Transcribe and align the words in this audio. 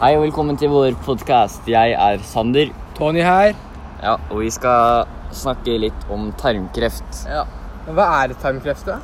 Hei 0.00 0.14
og 0.16 0.22
velkommen 0.22 0.56
til 0.56 0.70
vår 0.72 0.94
podkast. 1.04 1.66
Jeg 1.68 1.92
er 1.92 2.22
Sander. 2.24 2.70
Tony 2.96 3.20
her. 3.20 3.50
Ja, 4.00 4.14
og 4.30 4.38
vi 4.40 4.46
skal 4.48 5.04
snakke 5.36 5.74
litt 5.82 6.06
om 6.08 6.30
tarmkreft. 6.40 7.18
Ja. 7.28 7.42
Men 7.84 7.98
hva 7.98 8.06
er 8.22 8.32
tarmkreft, 8.40 8.88
da? 8.88 8.96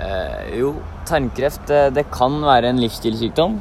Eh, 0.00 0.54
jo, 0.62 0.70
tarmkreft 1.04 1.68
det, 1.68 1.82
det 1.98 2.06
kan 2.14 2.40
være 2.40 2.72
en 2.72 2.80
livsstilssykdom. 2.80 3.60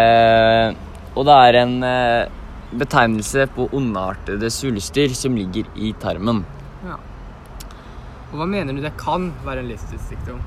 Eh, 0.00 0.72
og 1.12 1.28
det 1.28 1.36
er 1.50 1.60
en 1.66 1.76
eh, 1.84 2.32
betegnelse 2.72 3.44
på 3.52 3.68
ondartede 3.76 4.48
svulster 4.48 5.12
som 5.12 5.36
ligger 5.36 5.68
i 5.76 5.92
tarmen. 6.00 6.40
Ja. 6.88 6.96
Og 8.30 8.40
hva 8.40 8.48
mener 8.48 8.72
du 8.72 8.80
det 8.80 8.96
kan 8.96 9.28
være 9.44 9.60
en 9.60 9.74
livsstilssykdom? 9.74 10.40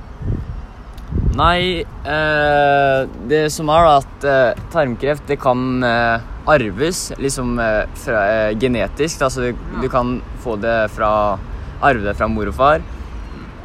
Nei, 1.37 1.85
eh, 1.85 3.01
det 3.29 3.43
som 3.53 3.69
er 3.69 3.85
da 3.85 3.97
at 3.99 4.23
eh, 4.25 4.61
tarmkreft 4.73 5.27
det 5.29 5.37
kan 5.39 5.83
eh, 5.85 6.23
arves 6.49 7.11
liksom 7.21 7.59
eh, 7.61 7.83
fra, 8.01 8.23
eh, 8.25 8.57
genetisk. 8.57 9.21
så 9.29 9.41
du, 9.41 9.53
du 9.81 9.89
kan 9.89 10.21
få 10.41 10.55
det 10.57 10.89
fra 10.95 11.37
arve 11.85 12.01
det 12.03 12.15
fra 12.17 12.27
mor 12.27 12.49
og 12.49 12.57
far. 12.57 12.81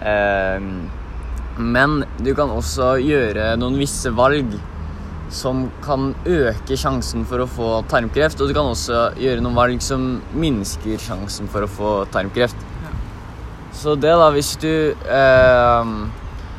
Eh, 0.05 0.61
men 1.57 2.05
du 2.19 2.35
kan 2.37 2.53
også 2.53 2.99
gjøre 3.01 3.55
noen 3.57 3.79
visse 3.81 4.13
valg 4.13 4.53
som 5.33 5.65
kan 5.83 6.13
øke 6.29 6.77
sjansen 6.77 7.25
for 7.27 7.43
å 7.43 7.49
få 7.49 7.71
tarmkreft. 7.89 8.43
Og 8.43 8.51
du 8.51 8.55
kan 8.55 8.69
også 8.69 9.15
gjøre 9.19 9.41
noen 9.41 9.57
valg 9.57 9.81
som 9.83 10.19
minsker 10.37 11.01
sjansen 11.01 11.49
for 11.49 11.65
å 11.65 11.71
få 11.71 11.95
tarmkreft. 12.13 12.61
Så 13.75 13.97
det 13.99 14.13
da, 14.15 14.29
hvis 14.37 14.53
du 14.63 14.71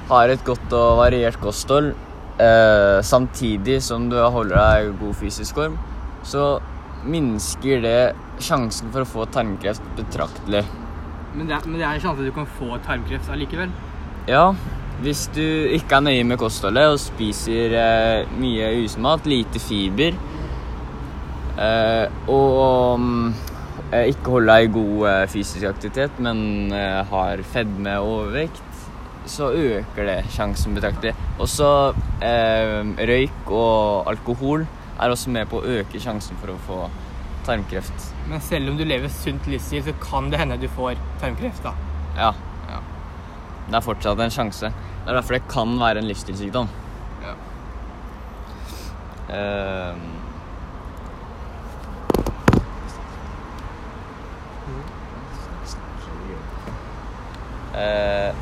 har 0.09 0.30
et 0.30 0.45
godt 0.45 0.73
og 0.77 1.00
variert 1.00 1.40
kosthold 1.41 1.94
eh, 2.41 3.00
samtidig 3.05 3.80
som 3.84 4.09
du 4.12 4.18
holder 4.20 4.55
deg 4.55 4.90
i 4.90 4.95
god 5.02 5.20
fysisk 5.22 5.58
form, 5.58 5.78
så 6.26 6.55
minsker 7.05 7.84
det 7.86 8.00
sjansen 8.44 8.92
for 8.94 9.06
å 9.06 9.09
få 9.09 9.28
tarmkreft 9.33 9.83
betraktelig. 9.98 10.66
Men 11.36 11.50
det, 11.50 11.58
er, 11.58 11.67
men 11.67 11.80
det 11.80 11.86
er 11.86 11.98
en 11.98 12.03
sjanse 12.03 12.26
du 12.26 12.31
kan 12.36 12.48
få 12.58 12.78
tarmkreft 12.86 13.30
allikevel? 13.33 13.73
Ja, 14.30 14.48
hvis 15.03 15.26
du 15.36 15.44
ikke 15.76 16.00
er 16.00 16.06
nøye 16.08 16.28
med 16.28 16.39
kostholdet 16.39 16.94
og 16.94 17.02
spiser 17.03 17.76
eh, 17.78 18.38
mye 18.39 18.72
usunn 18.86 19.09
lite 19.28 19.61
fiber, 19.61 20.16
eh, 21.59 22.06
og 22.31 23.03
eh, 23.92 24.08
ikke 24.14 24.38
holder 24.38 24.53
deg 24.53 24.70
i 24.70 24.73
god 24.78 25.08
eh, 25.11 25.26
fysisk 25.33 25.67
aktivitet, 25.70 26.22
men 26.23 26.72
eh, 26.73 27.02
har 27.11 27.44
fedme 27.52 27.98
og 28.02 28.14
overvekt, 28.22 28.64
så 29.26 29.50
øker 29.52 30.06
det 30.08 30.18
sjansen 30.36 30.76
betraktelig. 30.78 31.14
Også 31.42 31.68
eh, 32.23 32.81
røyk 33.09 33.52
og 33.52 34.08
alkohol 34.12 34.66
er 35.02 35.12
også 35.12 35.30
med 35.34 35.50
på 35.52 35.59
å 35.59 35.78
øke 35.82 36.00
sjansen 36.00 36.38
for 36.42 36.54
å 36.54 36.58
få 36.67 36.80
tarmkreft. 37.45 38.12
Men 38.30 38.42
selv 38.42 38.72
om 38.72 38.78
du 38.80 38.86
lever 38.88 39.12
sunt 39.14 39.45
livsstil, 39.52 39.84
så 39.86 39.94
kan 40.02 40.30
det 40.32 40.40
hende 40.42 40.58
du 40.62 40.67
får 40.78 40.95
tarmkreft, 41.22 41.64
da. 41.66 41.73
Ja, 42.17 42.32
Ja. 42.70 42.80
det 43.67 43.76
er 43.76 43.86
fortsatt 43.86 44.20
en 44.23 44.32
sjanse. 44.34 44.72
Det 44.72 45.12
er 45.12 45.20
derfor 45.20 45.34
det 45.38 45.48
kan 45.52 45.76
være 45.80 46.02
en 46.02 46.08
livsstilssykdom. 46.10 46.70
Ja. 47.26 47.36
Eh, 49.30 49.95
eh, 57.73 58.34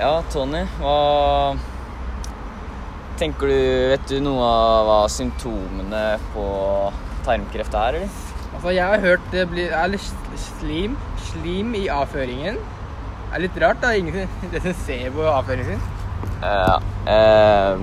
ja, 0.00 0.12
Tony, 0.32 0.62
hva 0.80 1.56
tenker 3.16 3.48
du 3.48 3.58
Vet 3.94 4.08
du 4.10 4.18
noe 4.20 4.44
av 4.44 4.88
hva 4.88 5.00
symptomene 5.12 6.04
på 6.34 6.46
tarmkreft 7.26 7.74
er, 7.74 8.00
eller? 8.00 8.16
Altså, 8.56 8.72
jeg 8.72 8.86
har 8.86 9.02
hørt 9.04 9.24
det 9.32 9.44
blir, 9.50 9.72
er 9.74 9.92
litt 9.92 10.38
slim, 10.40 10.96
slim 11.30 11.74
i 11.76 11.86
avføringen. 11.92 12.60
Det 12.60 13.34
er 13.36 13.42
litt 13.42 13.58
rart, 13.60 13.82
da. 13.82 13.92
Ingen 13.96 14.28
som 14.54 14.78
ser 14.84 15.10
på 15.16 15.26
avføringen 15.28 15.74
sin. 15.74 15.82
Ja. 16.40 16.78
Eh, 17.10 17.82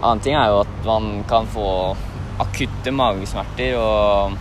annen 0.00 0.22
ting 0.24 0.36
er 0.36 0.52
jo 0.52 0.60
at 0.62 0.76
man 0.86 1.24
kan 1.30 1.48
få 1.50 1.66
akutte 2.40 2.92
magesmerter 2.94 3.76
og 3.80 4.38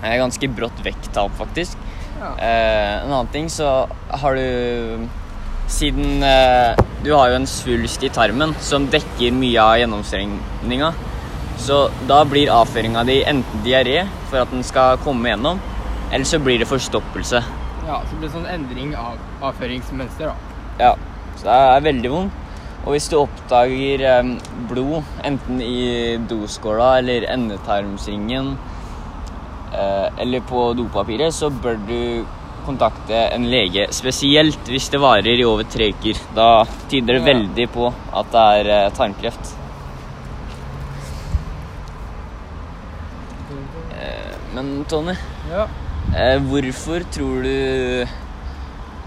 ganske 0.00 0.48
brått 0.56 0.80
vekttap, 0.84 1.34
faktisk. 1.38 1.78
Ja. 2.16 2.32
Eh, 2.40 2.94
en 3.04 3.12
annen 3.12 3.32
ting 3.34 3.50
så 3.52 3.86
har 4.22 4.38
du 4.38 5.08
Siden 5.66 6.22
eh, 6.22 6.78
du 7.02 7.10
har 7.12 7.30
jo 7.30 7.40
en 7.40 7.48
svulst 7.50 8.04
i 8.06 8.10
tarmen 8.14 8.54
som 8.62 8.86
dekker 8.90 9.34
mye 9.34 9.62
av 9.62 9.76
gjennomstrengninga. 9.80 10.92
så 11.58 11.88
da 12.06 12.20
blir 12.28 12.52
avføringa 12.52 13.02
di 13.08 13.22
enten 13.24 13.62
diaré 13.64 14.04
for 14.30 14.42
at 14.42 14.50
den 14.52 14.62
skal 14.62 14.98
komme 15.02 15.30
gjennom, 15.30 15.60
eller 16.12 16.24
så 16.28 16.38
blir 16.38 16.58
det 16.58 16.68
forstoppelse. 16.68 17.42
ja, 17.86 18.00
så 18.10 18.16
blir 18.16 18.28
det 18.28 18.34
sånn 18.34 18.46
endring 18.50 18.94
av 18.94 19.16
avføringsmønster, 19.40 20.26
da. 20.26 20.34
Ja, 20.78 20.92
så 21.36 21.46
det 21.48 21.56
er 21.56 21.86
veldig 21.86 22.10
vondt. 22.10 22.42
Og 22.86 22.92
hvis 22.94 23.08
du 23.10 23.16
oppdager 23.18 24.02
eh, 24.06 24.32
blod, 24.70 25.02
enten 25.26 25.62
i 25.62 26.18
doskåla 26.30 26.98
eller 27.00 27.26
endetarmsringen 27.32 28.52
eh, 29.74 30.06
eller 30.22 30.44
på 30.46 30.68
dopapiret, 30.78 31.34
så 31.34 31.50
bør 31.50 31.80
du 31.88 32.00
kontakte 32.66 33.14
en 33.32 33.46
lege, 33.50 33.86
spesielt 33.94 34.68
hvis 34.70 34.88
det 34.92 35.00
varer 35.00 35.38
i 35.40 35.44
over 35.46 35.64
tre 35.70 35.88
uker. 35.94 36.18
Da 36.34 36.64
tyder 36.90 37.14
det 37.16 37.22
Ja. 37.22 37.28
veldig 37.32 37.68
på 37.72 37.92
at 38.12 38.32
det 38.32 38.44
er 38.60 38.70
eh, 38.86 38.90
tarmkreft. 38.98 39.54
Eh, 44.00 44.34
men 44.54 44.84
Tony, 44.88 45.14
Ja. 45.50 45.66
Eh, 46.16 46.38
hvorfor 46.42 47.02
tror 47.12 47.42
du 47.42 48.06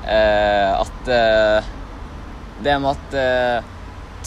eh, 0.08 0.72
at 0.80 1.06
Det 2.64 2.74
med 2.81 2.90
at 2.92 3.64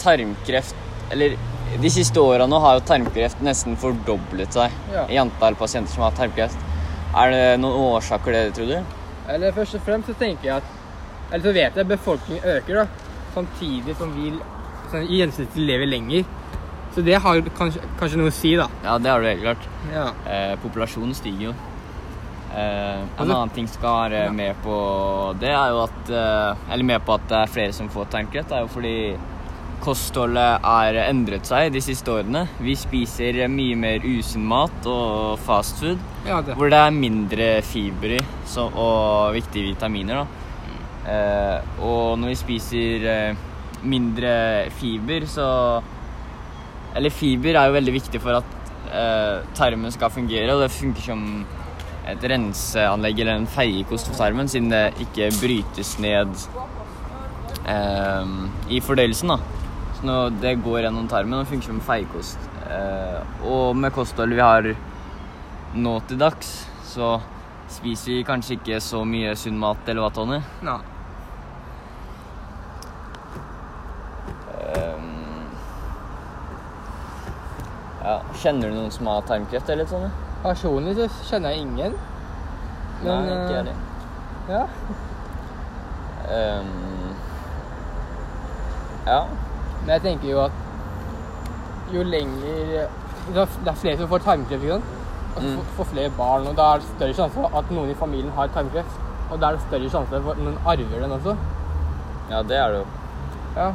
tarmkreft 0.01 0.75
Eller 1.11 1.35
de 1.81 1.89
siste 1.89 2.17
åra 2.21 2.45
nå 2.49 2.59
har 2.61 2.75
jo 2.79 2.85
tarmkreft 2.85 3.41
nesten 3.41 3.75
fordoblet 3.77 4.53
seg 4.53 4.71
Ja. 4.93 5.05
i 5.09 5.17
antall 5.17 5.55
pasienter 5.55 5.89
som 5.93 6.03
har 6.03 6.11
tarmkreft. 6.17 6.57
Er 7.15 7.31
det 7.31 7.59
noen 7.61 7.77
årsaker 7.97 8.25
til 8.25 8.33
det, 8.33 8.53
tror 8.53 8.67
du? 8.67 9.02
Eller 9.29 9.51
først 9.55 9.75
og 9.75 9.81
fremst 9.85 10.07
så 10.11 10.13
tenker 10.19 10.43
jeg 10.49 10.55
at 10.57 10.63
Eller 11.31 11.43
så 11.47 11.53
vet 11.55 11.75
jeg 11.75 11.79
at 11.85 11.87
befolkningen 11.87 12.43
øker, 12.57 12.75
da. 12.75 12.85
Samtidig 13.33 13.95
som 13.97 14.11
vi 14.13 14.31
sånn, 14.91 15.07
i 15.09 15.17
gjennomsnitt 15.21 15.55
lever 15.57 15.87
lenger. 15.89 16.25
Så 16.93 17.01
det 17.01 17.15
har 17.23 17.39
kanskje, 17.57 17.81
kanskje 17.97 18.19
noe 18.19 18.29
å 18.29 18.33
si, 18.35 18.51
da. 18.59 18.67
Ja, 18.83 18.97
det 19.01 19.09
har 19.09 19.19
du 19.23 19.25
helt 19.25 19.41
klart. 19.41 19.63
Ja. 19.91 20.03
Eh, 20.29 20.51
populasjonen 20.61 21.15
stiger 21.17 21.47
jo. 21.47 21.53
Eh, 22.53 22.99
en 22.99 23.07
Altså- 23.17 23.33
annen 23.33 23.49
ting 23.55 23.67
som 23.67 23.79
skal 23.79 24.11
være 24.11 24.25
Ja. 24.25 24.31
med 24.31 24.55
på 24.63 25.39
det, 25.39 25.49
er 25.49 25.69
jo 25.71 25.83
at 25.83 26.09
eh, 26.09 26.55
Eller 26.73 26.83
med 26.83 27.01
på 27.05 27.13
at 27.15 27.27
det 27.27 27.37
er 27.37 27.45
flere 27.47 27.73
som 27.73 27.89
får 27.89 28.05
tarmkreft, 28.11 28.51
er 28.51 28.59
jo 28.59 28.67
fordi 28.67 29.17
kostholdet 29.83 30.63
er 30.63 30.97
endret 31.03 31.47
seg 31.47 31.71
de 31.73 31.81
siste 31.83 32.11
årene. 32.11 32.45
Vi 32.63 32.75
spiser 32.79 33.41
mye 33.51 33.75
mer 33.79 34.05
usunn 34.05 34.45
mat 34.47 34.87
og 34.89 35.39
fastfood, 35.43 36.01
ja 36.27 36.39
det. 36.45 36.55
hvor 36.59 36.71
det 36.71 36.79
er 36.79 36.95
mindre 36.95 37.49
fiber 37.67 38.17
i 38.17 38.21
så, 38.47 38.69
og 38.69 39.33
viktige 39.35 39.73
vitaminer. 39.73 40.23
da. 40.23 40.39
Eh, 41.03 41.81
og 41.83 42.15
når 42.19 42.31
vi 42.31 42.39
spiser 42.39 43.07
eh, 43.11 43.41
mindre 43.83 44.69
fiber, 44.79 45.27
så 45.27 45.81
Eller 46.95 47.09
fiber 47.09 47.55
er 47.57 47.65
jo 47.65 47.73
veldig 47.73 47.93
viktig 47.93 48.19
for 48.21 48.37
at 48.37 48.69
eh, 48.93 49.39
tarmen 49.57 49.91
skal 49.91 50.11
fungere, 50.13 50.53
og 50.53 50.61
det 50.61 50.69
funker 50.71 51.01
som 51.01 51.23
et 52.05 52.23
renseanlegg 52.29 53.19
eller 53.23 53.39
en 53.39 53.47
feiekost 53.49 54.11
for 54.11 54.19
tarmen, 54.19 54.47
siden 54.47 54.69
det 54.69 54.93
ikke 55.01 55.31
brytes 55.39 55.95
ned 56.03 56.35
eh, 57.65 58.37
i 58.69 58.79
fordøyelsen. 58.79 59.33
da. 59.33 59.62
Så 60.03 60.11
og 60.11 60.33
det 60.43 60.57
går 60.59 60.81
gjennom 60.83 61.05
tarmen 61.07 61.39
og 61.39 61.47
funker 61.47 61.69
som 61.71 61.77
feiekost. 61.79 62.39
Eh, 62.67 63.19
og 63.47 63.77
med 63.79 63.93
kostholdet 63.95 64.35
vi 64.35 64.41
har 64.43 64.65
nå 65.79 65.93
til 66.09 66.17
dags, 66.19 66.49
så 66.83 67.21
spiser 67.71 68.17
vi 68.17 68.25
kanskje 68.27 68.57
ikke 68.57 68.81
så 68.83 69.05
mye 69.07 69.31
sunn 69.39 69.55
mat, 69.61 69.79
eller 69.87 70.03
hva, 70.03 70.09
Tony? 70.11 70.39
Ja. 70.67 70.75
Ehm, 74.73 75.47
ja, 78.03 78.17
kjenner 78.43 78.67
du 78.67 78.81
noen 78.81 78.91
som 78.91 79.07
har 79.07 79.23
tarmkreft, 79.31 79.71
eller, 79.71 79.87
Tony? 79.87 80.11
Personlig 80.43 80.97
så 80.99 81.07
kjenner 81.29 81.55
jeg 81.55 81.63
ingen. 81.63 81.95
Men 83.05 83.07
Nei, 83.07 83.23
ikke 83.31 83.55
jeg 83.55 83.55
eh, 83.55 83.57
heller. 83.63 83.77
Ja. 84.51 84.67
Um, 86.27 86.71
ja. 89.07 89.23
Men 89.85 89.93
jeg 89.97 90.01
tenker 90.01 90.29
jo 90.29 90.39
at 90.45 90.51
jo 91.93 92.03
lenger 92.03 92.87
Det 93.33 93.37
er 93.39 93.47
er 93.71 93.75
flere 93.79 93.97
som 93.97 94.07
får 94.11 94.19
tarmkreft, 94.25 94.63
ikke 94.63 94.73
sant? 94.73 94.83
Og 95.35 95.43
Mm. 95.43 95.55
får- 95.57 95.69
får 95.77 95.85
flere 95.93 96.09
barn, 96.17 96.47
og 96.47 96.55
da 96.55 96.73
er 96.73 96.77
det 96.79 96.87
større 96.97 97.13
sjanse 97.13 97.33
for 97.33 97.57
at 97.57 97.71
noen 97.71 97.89
i 97.89 97.93
familien 97.93 98.31
har 98.35 98.47
tarmkreft. 98.47 98.99
Og 99.31 99.39
da 99.39 99.47
er 99.47 99.51
det 99.53 99.61
større 99.61 99.89
sjanse 99.89 100.21
for 100.23 100.31
at 100.31 100.37
noen 100.37 100.57
arver 100.65 100.99
den 101.01 101.11
også. 101.11 101.37
ja, 102.29 102.41
det 102.43 102.57
er 102.57 102.67
det 102.71 102.77
jo. 102.79 102.85
Ja. 103.55 103.71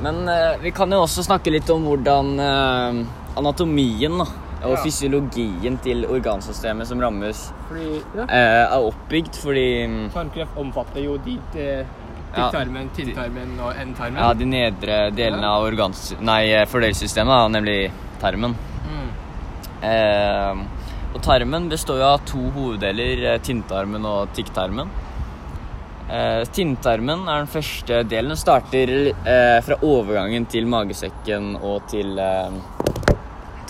Men 0.00 0.28
eh, 0.28 0.56
vi 0.62 0.70
kan 0.70 0.90
jo 0.90 1.02
også 1.02 1.22
snakke 1.24 1.50
litt 1.52 1.70
om 1.70 1.84
hvordan 1.84 2.40
eh, 2.40 3.06
anatomien 3.36 4.18
da, 4.18 4.24
og 4.64 4.70
Ja. 4.70 4.76
fysiologien 4.82 5.78
til 5.82 6.04
organsystemet 6.06 6.86
som 6.86 6.98
rammes, 7.00 7.52
Fordi 7.68 8.02
ja, 8.16 8.22
eh, 8.22 8.66
er 8.74 8.78
oppbygd. 8.78 9.36
Fordi 9.36 9.86
mm, 9.86 10.10
tarmkreft 10.12 10.56
omfatter 10.58 11.04
jo 11.04 11.16
de 11.18 11.38
Ja. 12.32 12.48
tykktarmen, 12.48 12.88
tynntarmen 12.96 13.50
og 13.60 13.74
endetarmen. 13.76 14.16
ja, 14.22 14.32
de 14.32 14.46
nedre 14.48 14.98
delene 15.12 15.48
av 15.52 15.66
organs... 15.66 16.14
Nei, 16.20 16.46
eh, 16.48 16.64
fordøyelsessystemet, 16.64 17.50
nemlig 17.52 17.92
tarmen. 18.22 18.54
Mm. 18.88 19.10
Eh, 19.84 20.62
og 21.12 21.20
tarmen 21.22 21.68
består 21.68 22.00
jo 22.00 22.06
av 22.08 22.22
to 22.24 22.40
hoveddeler, 22.54 23.24
eh, 23.34 23.40
tynntarmen 23.44 24.06
og 24.08 24.32
tykktarmen. 24.32 24.88
Eh, 26.12 26.42
tynntarmen 26.52 27.28
er 27.28 27.44
den 27.44 27.52
første 27.52 28.02
delen. 28.08 28.32
Den 28.32 28.40
starter 28.40 28.90
eh, 29.12 29.58
fra 29.64 29.78
overgangen 29.86 30.44
til 30.50 30.66
magesekken 30.68 31.54
og 31.60 31.86
til 31.92 32.18
eh, 32.20 32.56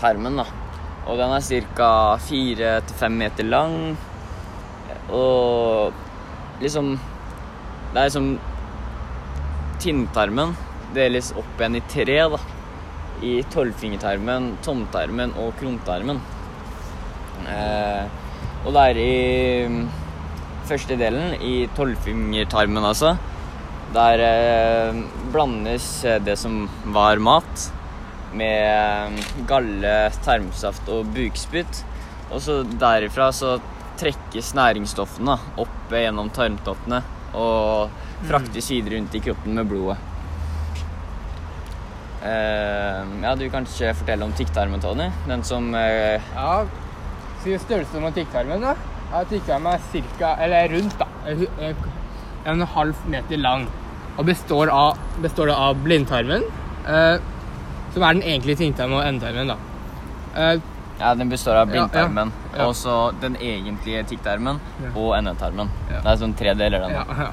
tarmen. 0.01 0.39
da. 0.41 0.47
Og 1.07 1.19
den 1.19 1.35
er 1.35 1.67
ca. 1.77 1.91
fire 2.23 2.81
til 2.87 2.99
fem 2.99 3.19
meter 3.19 3.45
lang. 3.45 3.77
Og 5.11 5.93
liksom 6.63 6.99
Det 7.93 8.01
er 8.01 8.05
liksom 8.09 8.39
Tynntarmen 9.83 10.55
deles 10.95 11.33
opp 11.35 11.59
igjen 11.59 11.79
i 11.81 11.87
tre, 11.91 12.19
da 12.31 12.39
i 13.23 13.37
tolvfingertarmen, 13.53 14.57
tomtarmen 14.65 15.35
og 15.39 15.55
krumtarmen. 15.61 16.19
Eh, 17.49 18.07
og 18.63 18.75
det 18.75 18.87
er 18.89 19.01
i 19.03 19.13
mm, 19.71 19.85
første 20.69 20.99
delen, 20.99 21.37
i 21.43 21.69
tolvfingertarmen 21.77 22.87
altså, 22.87 23.15
der 23.95 24.25
eh, 24.27 25.03
blandes 25.33 25.89
eh, 26.09 26.21
det 26.23 26.37
som 26.41 26.65
var 26.95 27.23
mat, 27.23 27.69
med 28.33 29.19
eh, 29.19 29.33
galle, 29.49 29.97
tarmsaft 30.25 30.91
og 30.93 31.11
bukspytt. 31.15 31.85
Og 32.33 32.41
så 32.43 32.63
derifra 32.65 33.31
så 33.37 33.59
trekkes 34.01 34.55
næringsstoffene 34.57 35.37
opp 35.63 35.93
gjennom 35.93 36.31
tarmtottene 36.33 37.03
og 37.35 37.93
frakte 38.29 38.63
sider 38.65 38.97
rundt 38.97 39.15
i 39.17 39.23
kroppen 39.25 39.59
med 39.59 39.71
blodet. 39.71 39.99
Uh, 42.23 43.03
ja, 43.25 43.33
du 43.35 43.49
kan 43.51 43.67
ikke 43.67 43.97
fortelle 43.99 44.27
om 44.29 44.35
tikktarmen, 44.39 44.83
Tony? 44.83 45.09
Den 45.27 45.43
som 45.43 45.73
uh, 45.75 46.23
Ja, 46.37 46.63
si 47.43 47.57
størrelsen 47.59 48.07
på 48.07 48.13
tikktarmen, 48.21 48.63
da. 48.63 48.77
Ja, 49.11 49.25
tikktarmen 49.29 49.73
er 49.75 49.89
cirka, 49.91 50.37
eller 50.45 50.71
rundt 50.71 50.95
da, 51.01 51.09
en 51.27 51.75
en 52.47 52.63
halv 52.67 52.95
meter 53.11 53.39
lang. 53.39 53.67
Og 54.19 54.27
består 54.29 54.71
av, 54.73 54.99
består 55.25 55.51
da 55.51 55.59
av 55.69 55.83
blindtarmen, 55.83 56.47
uh, 56.87 57.19
som 57.95 58.03
er 58.07 58.17
den 58.19 58.25
egentlige 58.27 58.63
tynntarmen 58.63 58.99
og 58.99 59.07
endetarmen 59.07 59.53
da. 59.53 59.59
Eh, 60.33 60.55
Ja, 61.03 61.15
den 61.19 61.29
består 61.33 61.57
av 61.59 61.69
Ja, 61.69 61.75
ja. 61.75 61.87
blindtarmen, 61.89 62.31
Ja. 62.55 62.67
og 62.69 62.75
så 62.79 62.97
den 63.21 63.35
egentlige 63.43 64.05
tykktarmen 64.07 64.61
og 64.95 65.17
endetarmen. 65.19 65.69
Det 65.89 66.07
er 66.07 66.17
sånn 66.21 66.35
tre 66.39 66.53
deler, 66.55 66.79
den. 66.85 66.91
ja, 66.95 67.05
ja. 67.19 67.31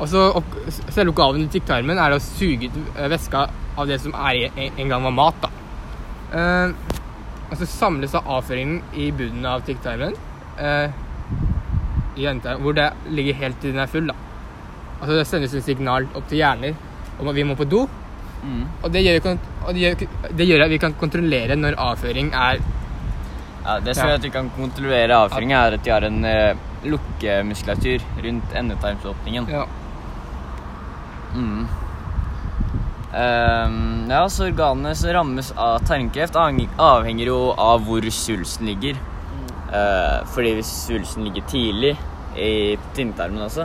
Og 0.00 0.08
så 0.10 0.26
opp- 0.36 0.56
selve 0.92 1.12
oppgaven 1.14 1.44
i 1.46 1.48
tykktarmen 1.48 1.98
er 1.98 2.10
å 2.16 2.20
suge 2.20 2.68
ut 2.68 2.98
eh, 2.98 3.08
væska 3.08 3.46
av 3.78 3.86
det 3.88 4.00
som 4.02 4.12
er 4.14 4.50
en- 4.56 4.72
en 4.78 4.88
gang 4.88 5.02
var 5.02 5.10
mat 5.12 5.34
da. 5.40 5.48
Eh, 6.32 6.72
og 7.50 7.56
så 7.58 7.66
samles 7.66 8.12
da 8.12 8.20
avføringen 8.20 8.82
i 8.94 9.10
bunnen 9.10 9.46
av 9.46 9.62
tykktarmen, 9.64 10.14
eh, 10.58 10.88
i 12.16 12.26
endetarmen, 12.26 12.62
hvor 12.62 12.74
det 12.74 12.92
ligger 13.10 13.34
helt 13.34 13.60
til 13.60 13.72
den 13.72 13.80
er 13.80 13.86
full 13.86 14.06
da. 14.06 14.14
Altså 15.00 15.16
det 15.18 15.26
sendes 15.26 15.54
et 15.54 15.64
signal 15.64 16.06
opp 16.14 16.28
til 16.28 16.38
hjerner 16.38 16.74
om 17.20 17.28
at 17.28 17.34
vi 17.34 17.42
må 17.44 17.56
på 17.56 17.68
do, 17.68 17.88
Mm. 18.44 18.64
og 18.82 18.90
det 18.92 19.04
gjør, 19.04 19.38
og 19.68 19.74
det 19.74 19.80
gjør, 19.82 20.08
det 20.36 20.46
gjør 20.48 20.64
at 20.64 20.70
vi 20.70 20.78
kan 20.78 20.92
kontrollere 20.94 21.54
når 21.56 21.76
avføring 21.78 22.32
er 22.34 22.58
Ja, 23.62 23.78
det 23.80 23.94
som 23.94 24.08
gjør 24.10 24.18
at 24.18 24.26
vi 24.26 24.32
kan 24.34 24.50
kontrollere 24.56 25.20
avføringa, 25.24 25.60
er 25.66 25.76
at 25.78 25.84
de 25.86 25.92
har 25.94 26.06
en 26.06 26.24
eh, 26.26 26.64
lukkemuskulatur 26.82 28.02
rundt 28.24 28.58
endetarmsåpningen. 28.58 29.48
ja, 29.50 29.66
Mm. 31.32 31.66
Um, 33.12 34.10
ja, 34.10 34.28
så 34.28 34.44
organene 34.44 34.94
som 34.94 35.12
rammes 35.12 35.52
av 35.56 35.78
tarmkreft, 35.88 36.36
avhenger 36.36 37.28
jo 37.28 37.38
av 37.56 37.84
hvor 37.86 38.04
svulsten 38.12 38.68
ligger. 38.68 38.98
Eh, 39.72 40.18
fordi 40.34 40.54
hvis 40.58 40.72
svulsten 40.86 41.24
ligger 41.24 41.46
tidlig 41.48 41.94
i 42.36 42.76
tynntarmen 42.96 43.46
også, 43.46 43.64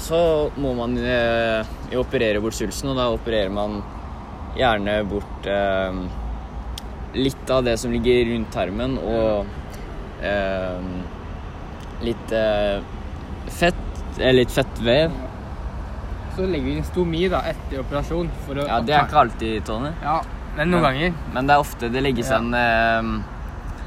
så 0.00 0.20
må 0.60 0.74
man 0.76 0.96
uh, 1.00 1.68
operere 1.96 2.40
bort 2.44 2.56
svulsten, 2.56 2.92
og 2.92 2.98
da 3.00 3.08
opererer 3.12 3.52
man 3.52 3.78
gjerne 4.56 4.96
bort 5.08 5.48
eh, 5.48 6.00
litt 7.16 7.50
av 7.50 7.64
det 7.66 7.76
som 7.80 7.92
ligger 7.94 8.24
rundt 8.34 8.50
tarmen, 8.54 8.96
og 8.98 9.46
eh, 10.22 10.80
litt 12.06 12.32
eh, 12.36 12.80
fett, 13.56 13.82
eller 14.18 14.42
litt 14.42 14.52
fettvev. 14.54 15.12
så 16.36 16.44
legger 16.44 16.66
vi 16.68 16.72
inn 16.76 16.84
stomi 16.84 17.22
da 17.32 17.38
etter 17.48 17.80
operasjon 17.80 18.26
for 18.44 18.58
å 18.60 18.66
Ja, 18.68 18.80
det 18.84 18.92
er 18.92 19.06
ikke 19.06 19.20
alltid, 19.22 19.62
Tony. 19.64 19.88
Ja, 20.02 20.18
men 20.56 20.68
noen 20.70 20.82
Men- 20.82 20.92
ganger 20.92 21.14
Men 21.32 21.46
det 21.46 21.54
er 21.54 21.62
ofte 21.62 21.88
det 21.92 22.02
legges 22.04 22.28
Ja. 22.30 22.36
en 22.38 22.52
eh, 22.54 23.22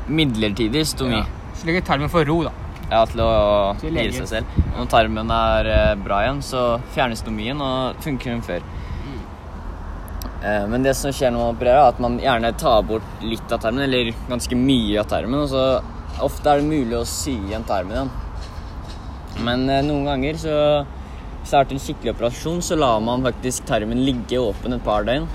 midlertidig 0.10 0.86
stomi. 0.88 1.20
Ja. 1.20 1.26
Slik 1.60 1.78
at 1.78 1.86
tarmen 1.86 2.10
får 2.10 2.26
ro, 2.26 2.44
da. 2.48 2.52
Ja, 2.90 3.04
til 3.06 3.22
å 3.22 3.76
hvile 3.78 4.12
seg 4.16 4.26
selv. 4.28 4.46
Når 4.76 4.88
tarmen 4.90 5.30
er 5.30 5.68
eh, 5.70 5.96
bra 6.02 6.24
igjen, 6.24 6.40
så 6.42 6.80
fjernes 6.96 7.20
stomien 7.22 7.60
og 7.62 7.96
funker 8.02 8.34
som 8.34 8.42
før. 8.42 8.62
Eh, 10.44 10.66
men 10.72 10.84
det 10.84 10.94
som 10.96 11.12
skjer 11.12 11.34
når 11.34 11.42
man 11.42 11.58
opererer, 11.58 11.82
er 11.82 11.94
at 11.94 12.00
man 12.04 12.20
gjerne 12.22 12.54
tar 12.60 12.84
bort 12.88 13.24
litt 13.26 13.52
av 13.52 13.60
termen, 13.64 13.84
eller 13.84 14.14
ganske 14.30 14.56
mye 14.56 15.02
av 15.02 15.10
termen, 15.12 15.44
og 15.44 15.50
så 15.52 15.64
ofte 16.24 16.52
er 16.52 16.62
det 16.62 16.70
mulig 16.70 16.96
å 17.00 17.08
sy 17.08 17.36
igjen 17.36 17.68
termen 17.68 17.96
igjen. 17.98 18.14
Men 19.44 19.68
eh, 19.72 19.84
noen 19.88 20.08
ganger 20.08 20.40
så 20.40 20.56
hvis 21.40 21.52
det 21.52 21.60
er 21.60 21.68
til 21.68 21.78
en 21.80 21.84
skikkelig 21.84 22.14
operasjon, 22.14 22.64
så 22.64 22.78
lar 22.80 23.04
man 23.04 23.24
faktisk 23.26 23.68
termen 23.68 24.04
ligge 24.04 24.40
åpen 24.44 24.76
et 24.76 24.84
par 24.86 25.06
døgn. 25.08 25.28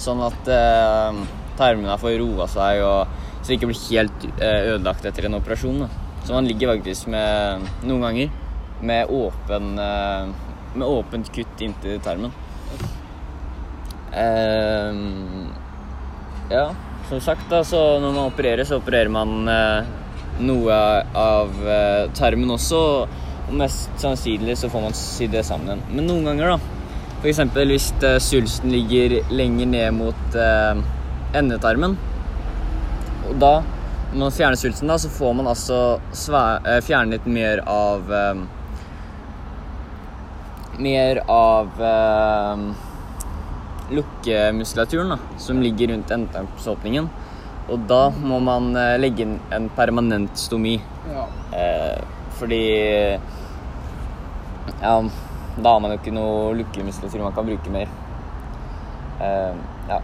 Sånn 0.00 0.20
at 0.24 0.50
eh, 0.52 1.20
tarmene 1.56 1.96
får 2.00 2.18
roa 2.20 2.48
seg, 2.52 2.80
og 2.84 3.40
så 3.40 3.48
det 3.48 3.58
ikke 3.58 3.70
blir 3.72 3.84
helt 3.90 4.26
eh, 4.36 4.72
ødelagt 4.74 5.08
etter 5.08 5.28
en 5.28 5.38
operasjon. 5.40 5.84
Da. 5.84 5.90
Så 6.24 6.36
man 6.36 6.48
ligger 6.48 6.74
faktisk 6.74 7.08
med, 7.12 7.68
noen 7.86 8.08
ganger 8.08 8.32
med, 8.84 9.12
åpen, 9.12 9.76
med 9.76 10.84
åpent 10.84 11.30
kutt 11.32 11.62
inntil 11.64 12.00
tarmen. 12.04 12.34
Eh, 14.16 14.92
ja, 16.50 16.70
som 17.08 17.20
sagt, 17.20 17.50
da, 17.50 17.64
så 17.64 17.98
når 18.00 18.12
man 18.12 18.30
opererer, 18.30 18.64
så 18.64 18.80
opererer 18.80 19.10
man 19.12 19.48
eh, 19.50 19.88
noe 20.46 20.78
av 21.16 21.52
eh, 21.68 22.06
tarmen 22.16 22.54
også. 22.54 22.80
Og 23.46 23.54
mest 23.60 23.92
sannsynlig 24.02 24.56
så 24.58 24.70
får 24.72 24.82
man 24.88 24.96
sydd 24.98 25.36
det 25.36 25.44
sammen. 25.46 25.84
Men 25.92 26.08
noen 26.08 26.26
ganger, 26.30 26.56
da, 26.56 26.88
f.eks. 27.20 27.42
hvis 27.60 27.92
eh, 28.00 28.18
svulsten 28.22 28.72
ligger 28.74 29.20
lenger 29.30 29.70
ned 29.70 29.96
mot 30.00 30.38
endetarmen, 31.36 31.96
og 33.26 33.40
da 33.42 33.54
når 34.14 34.20
man 34.22 34.34
fjerner 34.34 34.58
svulsten, 34.58 34.88
da, 34.88 34.96
så 35.02 35.10
får 35.12 35.32
man 35.36 35.48
altså 35.50 35.78
fjernet 36.86 37.26
mer 37.28 37.64
av 37.68 38.12
Mer 40.76 41.22
av 41.32 41.78
lukkemuskulaturen 43.92 45.14
da, 45.14 45.18
som 45.38 45.62
ligger 45.62 45.92
rundt 45.92 46.10
endetarmsåpningen. 46.10 47.08
Og 47.70 47.86
da 47.90 48.08
må 48.14 48.38
man 48.42 48.70
eh, 48.78 48.96
legge 49.00 49.24
inn 49.26 49.38
en 49.54 49.68
permanent 49.74 50.38
stomi. 50.38 50.76
Ja. 51.10 51.26
Eh, 51.54 52.02
fordi 52.38 52.62
Ja, 54.82 54.96
da 55.56 55.72
har 55.72 55.80
man 55.80 55.92
jo 55.94 55.98
ikke 56.00 56.12
noe 56.14 56.54
lukkemuskulatur 56.58 57.22
man 57.22 57.34
kan 57.34 57.46
bruke 57.46 57.72
mer. 57.72 57.88
Eh, 59.22 59.54
ja. 59.88 60.00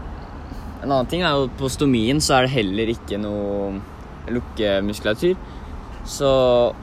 En 0.83 0.91
annen 0.91 1.07
ting 1.11 1.21
er 1.23 1.35
jo 1.37 1.49
på 1.59 1.69
stomien 1.71 2.19
så 2.23 2.37
er 2.37 2.47
det 2.47 2.55
heller 2.57 2.91
ikke 2.91 3.19
noe 3.21 3.79
lukkemuskulatur. 4.33 5.35
Så 6.03 6.29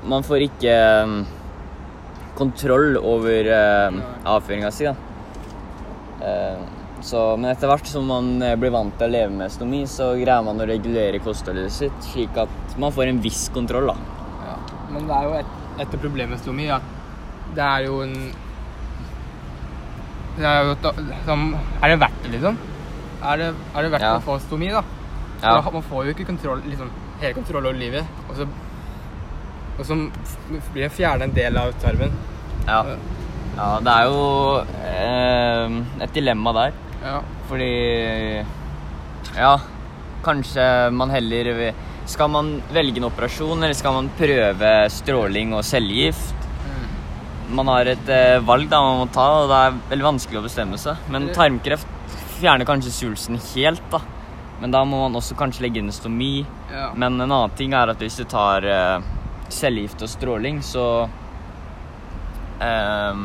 man 0.09 0.25
får 0.25 0.47
ikke 0.47 0.77
kontroll 2.39 2.97
over 2.97 3.51
eh, 3.53 3.99
avføringa 4.25 4.71
si, 4.73 4.89
da. 4.89 4.95
Eh, 6.25 6.80
så, 7.01 7.21
men 7.41 7.51
etter 7.53 7.71
hvert 7.71 7.87
som 7.89 8.07
man 8.11 8.43
eh, 8.45 8.57
blir 8.61 8.73
vant 8.75 8.93
til 8.99 9.09
å 9.09 9.13
leve 9.15 9.33
med 9.33 9.53
stomi, 9.53 9.83
så 9.89 10.11
greier 10.21 10.45
man 10.45 10.61
å 10.61 10.67
regulere 10.69 11.21
kostholdet 11.25 11.73
sitt, 11.73 11.97
slik 12.13 12.37
at 12.41 12.77
man 12.81 12.93
får 12.93 13.09
en 13.13 13.21
viss 13.25 13.47
kontroll. 13.55 13.89
da. 13.93 13.97
ja. 14.47 14.57
Men 14.91 15.07
det 15.09 15.17
er 15.17 15.29
jo 15.29 15.35
et, 15.41 15.53
et 15.87 15.95
problem 16.03 16.33
med 16.35 16.43
stomi 16.43 16.69
at 16.75 16.83
det 17.57 17.65
er 17.67 17.87
jo 17.89 18.01
en 18.05 18.15
Det 20.37 20.47
er 20.47 20.69
jo 20.69 20.75
som, 21.27 21.41
Er 21.83 21.89
det 21.93 22.01
verdt 22.01 22.21
det, 22.25 22.31
liksom? 22.37 22.59
Er 23.21 23.37
det, 23.41 23.49
er 23.75 23.83
det 23.83 23.91
verdt 23.93 24.05
Ja. 24.07 24.13
å 24.17 24.25
få 24.25 24.39
stomi, 24.41 24.71
da? 24.73 24.83
Ja. 25.43 25.57
For 25.65 25.73
Man 25.73 25.83
får 25.89 26.05
jo 26.07 26.13
ikke 26.15 26.27
kontroll, 26.29 26.61
liksom, 26.69 26.91
hele 27.21 27.35
kontroll 27.37 27.67
over 27.67 27.79
livet. 27.81 28.05
Og 28.29 28.37
så, 28.37 28.47
og 29.79 29.85
så 29.89 29.97
blir 30.73 30.85
det 30.87 30.93
fjernet 30.93 31.29
en 31.29 31.35
del 31.37 31.57
av 31.61 31.73
tarmen. 31.83 32.13
Ja. 32.69 32.85
ja, 33.57 33.69
det 33.85 33.97
er 33.97 34.09
jo 34.09 34.23
eh, 34.85 35.77
et 36.05 36.15
dilemma 36.17 36.53
der. 36.57 36.79
Ja. 37.05 37.21
Fordi 37.49 38.45
Ja, 39.37 39.55
kanskje 40.25 40.91
man 40.93 41.11
heller 41.11 41.73
Skal 42.07 42.29
man 42.31 42.63
velge 42.73 42.99
en 42.99 43.09
operasjon, 43.09 43.63
eller 43.63 43.75
skal 43.75 43.95
man 43.95 44.11
prøve 44.19 44.91
stråling 44.91 45.55
og 45.55 45.65
cellegift? 45.65 46.35
Man 47.51 47.67
har 47.67 47.89
et 47.91 48.09
eh, 48.15 48.39
valg 48.47 48.69
da 48.71 48.79
man 48.83 49.01
må 49.01 49.07
ta, 49.11 49.27
og 49.43 49.49
det 49.51 49.57
er 49.59 49.79
veldig 49.91 50.07
vanskelig 50.07 50.39
å 50.39 50.45
bestemme 50.45 50.79
seg. 50.79 50.99
Men 51.11 51.31
tarmkreft 51.35 51.87
fjerner 52.39 52.67
kanskje 52.69 52.93
svulsten 52.95 53.41
helt, 53.53 53.83
da. 53.91 54.01
Men 54.61 54.75
da 54.75 54.85
må 54.87 55.01
man 55.03 55.17
også 55.19 55.35
kanskje 55.39 55.65
legge 55.65 55.81
inn 55.83 55.91
stomi. 55.95 56.45
Ja. 56.71 56.91
Men 56.95 57.17
en 57.17 57.27
annen 57.27 57.57
ting 57.59 57.75
er 57.75 57.91
at 57.91 58.03
hvis 58.03 58.21
du 58.21 58.25
tar 58.31 58.67
eh, 58.67 59.09
cellegift 59.51 60.05
og 60.07 60.13
stråling, 60.13 60.61
så 60.63 60.85
ehm, 62.63 63.25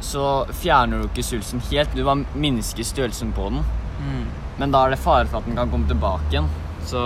Så 0.00 0.24
fjerner 0.62 1.02
du 1.02 1.08
ikke 1.10 1.24
svulsten 1.26 1.60
helt. 1.70 1.92
Du 1.94 2.02
bare 2.06 2.24
minsker 2.40 2.86
størrelsen 2.86 3.32
på 3.36 3.50
den. 3.52 3.62
Mm. 4.00 4.26
Men 4.60 4.72
da 4.74 4.84
er 4.86 4.94
det 4.94 5.00
fare 5.02 5.28
for 5.28 5.40
at 5.40 5.48
den 5.48 5.56
kan 5.58 5.70
komme 5.72 5.88
tilbake 5.88 6.30
igjen. 6.32 6.48
Så 6.88 7.00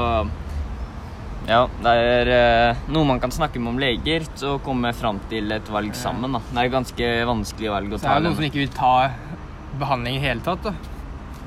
ja, 1.44 1.66
det 1.84 1.92
er 2.00 2.30
eh, 2.32 2.82
noe 2.94 3.04
man 3.04 3.20
kan 3.20 3.32
snakke 3.34 3.60
med 3.60 3.74
om 3.74 3.80
leger 3.82 4.24
og 4.48 4.62
komme 4.64 4.94
fram 4.96 5.18
til 5.28 5.52
et 5.52 5.68
valg 5.70 5.94
sammen. 5.98 6.32
da. 6.38 6.40
Det 6.50 6.56
er 6.62 6.70
et 6.70 6.76
ganske 6.78 7.10
vanskelig 7.28 7.72
valg 7.74 7.92
å 7.92 7.98
ta. 7.98 8.04
Så 8.06 8.12
er 8.14 8.22
det 8.22 8.28
noen 8.30 8.38
som 8.38 8.46
ikke 8.48 8.62
vil 8.62 8.72
ta 8.74 8.92
behandling 9.80 10.16
i 10.16 10.22
hele 10.24 10.44
tatt, 10.46 10.64
da. 10.64 10.72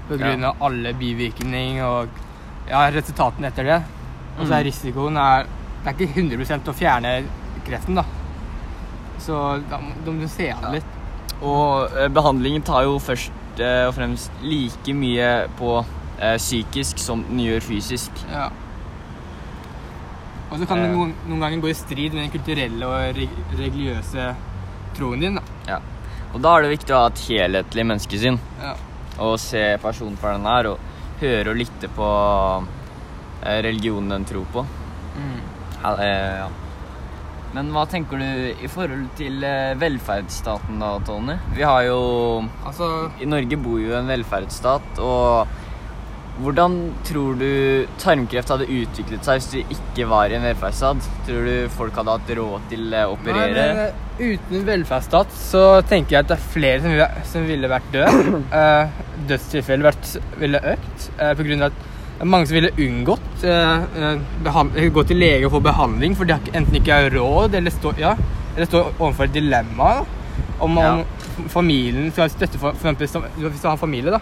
På 0.07 0.19
grunn 0.19 0.45
av 0.47 0.61
alle 0.63 0.93
bivirkninger 0.95 1.83
og 1.87 2.21
ja, 2.69 2.85
resultatene 2.93 3.49
etter 3.49 3.67
det. 3.67 3.79
Og 4.37 4.45
så 4.45 4.53
er 4.53 4.61
Mm. 4.63 4.67
risikoen 4.69 5.17
er, 5.17 5.47
Det 5.83 5.93
er 5.93 6.05
ikke 6.05 6.19
100 6.19 6.67
å 6.67 6.73
fjerne 6.75 7.11
kreften, 7.63 7.95
da. 7.95 8.03
Så 9.19 9.63
da 9.69 9.77
må 9.79 10.19
du 10.19 10.27
se 10.27 10.49
an 10.51 10.73
litt. 10.73 10.96
Og 11.45 11.97
eh, 11.97 12.07
behandlingen 12.13 12.65
tar 12.65 12.85
jo 12.87 12.97
først 13.01 13.61
eh, 13.61 13.83
og 13.87 13.93
fremst 13.97 14.31
like 14.45 14.95
mye 14.97 15.29
på 15.59 15.73
eh, 15.81 16.37
psykisk 16.39 17.01
som 17.01 17.23
den 17.27 17.43
gjør 17.45 17.67
fysisk. 17.67 18.23
Ja. 18.31 18.47
Og 20.47 20.61
så 20.61 20.65
kan 20.69 20.81
det 20.81 20.89
noen, 20.93 21.13
noen 21.27 21.43
ganger 21.43 21.61
gå 21.65 21.71
i 21.73 21.77
strid 21.77 22.15
med 22.15 22.23
den 22.23 22.33
kulturelle 22.33 22.87
og 22.87 23.17
reg 23.17 23.39
religiøse 23.59 24.31
troen 24.97 25.21
din. 25.21 25.37
da. 25.37 25.43
Ja. 25.67 25.81
Og 26.33 26.41
da 26.43 26.55
er 26.55 26.65
det 26.65 26.75
viktig 26.77 26.95
å 26.95 27.03
ha 27.03 27.11
et 27.11 27.23
helhetlig 27.27 27.85
menneskesyn. 27.91 28.39
Ja. 28.63 28.73
Og 29.23 29.37
se 29.41 29.63
personen 29.83 30.17
for 30.21 30.33
den 30.33 30.47
er, 30.49 30.71
og 30.71 31.21
høre 31.21 31.51
og 31.51 31.59
lytte 31.59 31.89
på 31.91 32.07
religionen 33.43 34.13
den 34.13 34.27
tror 34.29 34.47
på. 34.53 34.65
Ja, 35.83 36.03
eh, 36.03 36.37
ja. 36.37 36.47
Men 37.57 37.71
hva 37.73 37.87
tenker 37.89 38.21
du 38.21 38.61
i 38.61 38.67
forhold 38.69 39.07
til 39.17 39.41
eh, 39.41 39.73
velferdsstaten 39.81 40.77
da, 40.77 40.91
Tony? 41.07 41.39
Vi 41.57 41.63
har 41.65 41.87
jo 41.87 42.01
Altså, 42.61 43.09
I 43.17 43.29
Norge 43.29 43.57
bor 43.57 43.79
jo 43.81 43.95
en 43.97 44.11
velferdsstat, 44.11 45.01
og 45.01 45.55
hvordan 46.37 46.75
tror 47.07 47.37
du 47.39 47.87
tarmkreft 47.97 48.51
hadde 48.53 48.67
utviklet 48.69 49.25
seg 49.25 49.39
hvis 49.39 49.47
du 49.49 49.71
ikke 49.73 50.05
var 50.11 50.29
i 50.29 50.37
en 50.37 50.45
velferdsstat? 50.45 51.07
Tror 51.25 51.49
du 51.49 51.73
folk 51.73 51.97
hadde 51.97 52.13
hatt 52.13 52.29
råd 52.37 52.67
til 52.69 52.93
eh, 52.93 53.07
å 53.07 53.15
operere? 53.15 53.47
Nei, 53.55 53.65
men, 53.73 53.81
eh, 53.87 54.35
uten 54.37 54.67
velferdsstat 54.67 55.33
så 55.39 55.63
tenker 55.89 56.19
jeg 56.19 56.27
at 56.27 56.29
det 56.29 56.37
er 56.37 56.47
flere 56.53 56.83
som 56.83 56.93
ville, 56.93 57.09
som 57.31 57.49
ville 57.49 57.73
vært 57.73 57.93
døde. 57.95 58.43
Uh, 58.57 59.01
Dødstilfeller 59.27 59.97
ville 60.39 60.61
økt 60.75 61.07
eh, 61.17 61.33
på 61.35 61.45
grunn 61.45 61.65
av 61.65 61.73
at 61.73 61.86
mange 62.25 62.47
som 62.49 62.55
ville 62.57 62.71
unngått 62.81 63.43
uh, 63.45 64.89
gå 64.93 65.03
til 65.09 65.19
lege 65.21 65.45
og 65.45 65.51
få 65.57 65.59
behandling, 65.67 66.15
for 66.17 66.25
de 66.25 66.33
har 66.33 66.57
enten 66.57 66.79
ikke 66.79 67.09
råd 67.13 67.55
eller 67.59 67.71
står 67.73 67.99
ja, 68.01 68.15
eller 68.55 68.65
står 68.65 68.93
overfor 68.99 69.27
et 69.27 69.33
dilemma. 69.35 69.91
Om, 70.59 70.77
ja. 70.81 70.93
familien 71.53 72.09
skal 72.11 72.31
støtte 72.33 72.57
for, 72.57 72.73
for 72.73 72.89
eksempel, 72.89 73.29
Hvis 73.49 73.61
du 73.61 73.67
har 73.67 73.77
familie, 73.77 74.11
da. 74.11 74.19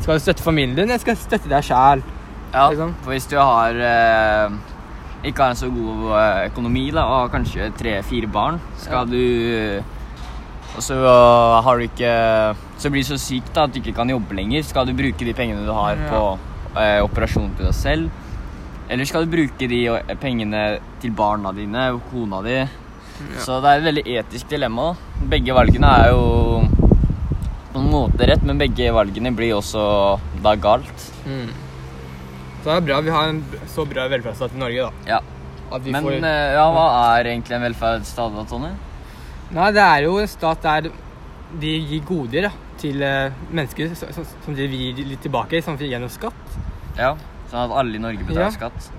Skal 0.00 0.16
du 0.16 0.22
støtte 0.24 0.42
familien 0.42 0.76
din, 0.76 0.88
eller 0.88 1.02
skal 1.02 1.16
du 1.16 1.20
støtte 1.20 1.50
deg 1.52 1.64
sjæl? 1.64 2.02
Ja, 2.54 2.68
Liksom. 2.70 2.94
for 3.02 3.12
hvis 3.12 3.26
du 3.28 3.36
har 3.36 3.76
eh, 3.76 4.50
ikke 5.24 5.42
har 5.42 5.50
en 5.52 5.58
så 5.60 5.68
god 5.68 6.06
eh, 6.16 6.46
økonomi 6.46 6.86
da, 6.94 7.04
og 7.04 7.30
kanskje 7.34 7.68
tre-fire 7.76 8.28
barn, 8.32 8.60
skal 8.80 9.08
du 9.10 9.82
Og 10.76 10.82
så 10.82 10.94
eh, 10.94 11.62
har 11.64 11.76
du 11.76 11.82
ikke 11.84 12.12
Så 12.78 12.90
blir 12.90 13.02
du 13.02 13.08
så 13.08 13.18
syk 13.20 13.52
da, 13.54 13.64
at 13.64 13.74
du 13.74 13.80
ikke 13.80 13.96
kan 13.96 14.10
jobbe 14.10 14.36
lenger. 14.36 14.62
Skal 14.62 14.86
du 14.86 14.92
bruke 14.96 15.24
de 15.24 15.32
pengene 15.34 15.66
du 15.66 15.72
har 15.72 15.96
Ja. 15.96 16.08
på 16.10 16.38
eh, 16.80 17.02
operasjon 17.04 17.52
til 17.56 17.68
deg 17.68 17.76
selv? 17.76 18.22
Eller 18.86 19.08
skal 19.08 19.26
du 19.26 19.32
bruke 19.32 19.68
de 19.68 19.80
eh, 19.90 20.16
pengene 20.22 20.64
til 21.02 21.14
barna 21.16 21.52
dine 21.54 21.88
og 21.96 22.04
kona 22.10 22.42
di? 22.46 22.58
Så 23.42 23.58
det 23.64 23.70
er 23.70 23.80
et 23.80 23.86
veldig 23.86 24.04
etisk 24.20 24.50
dilemma. 24.50 24.90
da. 24.92 25.28
Begge 25.32 25.54
valgene 25.56 25.92
er 26.02 26.10
jo 26.12 26.26
på 27.72 27.80
en 27.80 27.88
måte 27.92 28.28
rett, 28.28 28.44
men 28.46 28.60
begge 28.60 28.92
valgene 28.94 29.32
blir 29.36 29.56
også 29.56 29.86
da 30.44 30.54
galt. 30.60 31.06
Mm. 31.24 31.48
Så 32.60 32.68
det 32.68 32.76
er 32.76 32.84
bra 32.90 33.00
vi 33.04 33.14
har 33.14 33.32
en 33.32 33.40
så 33.72 33.86
bra 33.88 34.06
velferdsstat 34.12 34.54
i 34.54 34.60
Norge, 34.60 34.86
da. 34.86 35.16
Ja. 35.16 35.22
Men 35.82 36.04
får 36.04 36.20
eh, 36.20 36.52
ja, 36.54 36.68
hva 36.70 36.86
er 37.16 37.32
egentlig 37.32 37.56
en 37.56 37.66
velferdsstat, 37.66 38.36
da, 38.36 38.46
Tony? 38.52 38.70
Nei, 39.56 39.72
det 39.74 39.82
er 39.82 40.06
jo 40.06 40.20
en 40.20 40.30
stat 40.30 40.62
der 40.62 40.92
de 41.56 41.74
gir 41.90 42.06
goder 42.06 42.48
da, 42.48 42.54
til 42.78 43.02
mennesker 43.54 43.94
som 43.96 44.54
de 44.54 44.66
vil 44.66 44.88
gi 44.98 45.06
litt 45.06 45.22
tilbake 45.24 45.62
gjennom 45.62 46.10
skatt. 46.12 46.56
Ja, 46.98 47.16
Sånn 47.50 47.62
at 47.70 47.76
alle 47.78 47.94
i 47.94 47.98
Norge 48.02 48.24
betaler 48.24 48.48
Ja. 48.48 48.50
skatt. 48.50 48.90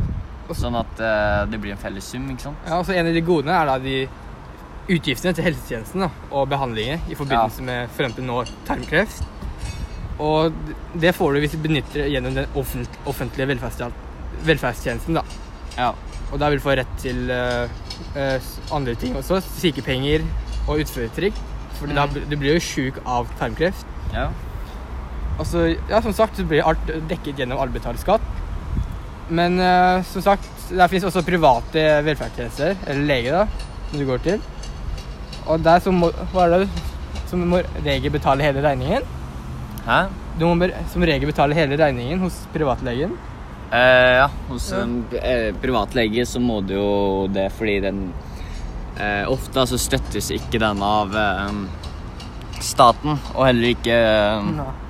Sånn 0.55 0.75
at 0.79 0.99
eh, 1.03 1.45
det 1.51 1.59
blir 1.59 1.71
en 1.73 1.77
felles 1.81 2.03
sum, 2.07 2.29
ikke 2.31 2.41
sant? 2.41 2.57
Ja, 2.65 2.77
og 2.79 2.85
så 2.85 2.93
En 2.95 3.07
av 3.07 3.13
de 3.13 3.21
godene 3.21 3.51
er 3.51 3.65
da 3.65 3.77
de 3.83 4.07
utgiftene 4.87 5.33
til 5.35 5.43
helsetjenesten 5.43 5.99
da, 5.99 6.09
og 6.31 6.47
behandlinger 6.47 7.01
i 7.11 7.15
forbindelse 7.19 7.61
med 7.67 7.89
for 7.89 8.03
eksempel 8.05 8.23
nå 8.23 8.45
tarmkreft. 8.65 9.23
Og 10.19 10.53
det 10.95 11.11
får 11.13 11.33
du 11.35 11.39
hvis 11.43 11.51
du 11.51 11.57
benytter 11.57 12.07
gjennom 12.09 12.33
den 12.33 12.47
offent 12.55 12.89
offentlige 13.05 13.47
velferdstjenesten. 14.45 15.13
da. 15.19 15.23
Ja. 15.77 15.91
Og 16.31 16.39
da 16.39 16.49
vil 16.49 16.59
du 16.59 16.63
få 16.63 16.75
rett 16.77 16.95
til 17.03 17.29
eh, 17.29 17.67
eh, 18.15 18.39
s- 18.39 18.59
andre 18.71 18.95
ting 18.95 19.13
også. 19.15 19.41
Sykepenger 19.59 20.23
og 20.67 20.79
uføretrygd. 20.79 21.35
For 21.77 21.87
da 21.87 22.07
Mm. 22.07 22.13
bl- 22.13 22.29
du 22.29 22.35
blir 22.37 22.53
jo 22.53 22.59
sjuk 22.59 22.95
av 23.05 23.27
tarmkreft. 23.39 23.85
ja. 24.13 24.29
Og 25.37 25.45
så, 25.45 25.67
ja, 25.89 26.01
som 26.01 26.13
sagt, 26.17 26.37
så 26.37 26.45
blir 26.47 26.65
alt 26.65 26.91
dekket 27.09 27.37
gjennom 27.41 27.61
betalt. 27.73 28.21
Men 29.29 29.59
uh, 29.59 30.03
som 30.07 30.23
sagt, 30.23 30.47
der 30.71 30.87
finnes 30.87 31.05
også 31.07 31.25
private 31.25 31.83
velferdstjenester, 32.07 32.77
eller 32.87 33.07
lege, 33.07 33.31
da, 33.31 33.47
som 33.89 33.99
du 33.99 34.05
går 34.07 34.23
til. 34.23 34.41
Og 35.47 35.61
der 35.63 35.79
så 35.83 35.91
må, 35.91 36.09
hva 36.33 36.47
er 36.47 36.63
det, 36.63 36.69
som 37.29 37.43
må 37.43 37.61
regel 37.85 38.11
betale 38.11 38.43
hele 38.43 38.63
regningen. 38.63 39.05
Hæ? 39.87 40.07
Du 40.39 40.45
må 40.47 40.69
som 40.91 41.03
regel 41.07 41.29
betale 41.29 41.55
hele 41.57 41.77
regningen 41.79 42.21
hos 42.23 42.39
privatlegen. 42.53 43.15
Eh, 43.71 44.15
ja, 44.21 44.27
hos 44.47 44.69
en 44.71 45.01
eh, 45.19 45.51
privatlege 45.59 46.23
så 46.27 46.39
må 46.39 46.61
du 46.63 46.77
jo 46.77 46.91
det 47.27 47.49
fordi 47.51 47.73
den 47.83 47.97
eh, 48.95 49.25
Ofte 49.27 49.65
så 49.67 49.79
støttes 49.81 50.29
ikke 50.31 50.61
den 50.63 50.79
av 50.83 51.11
eh, 51.19 51.57
staten, 52.63 53.17
og 53.33 53.43
heller 53.43 53.73
ikke 53.75 53.97
Eh, 53.97 54.86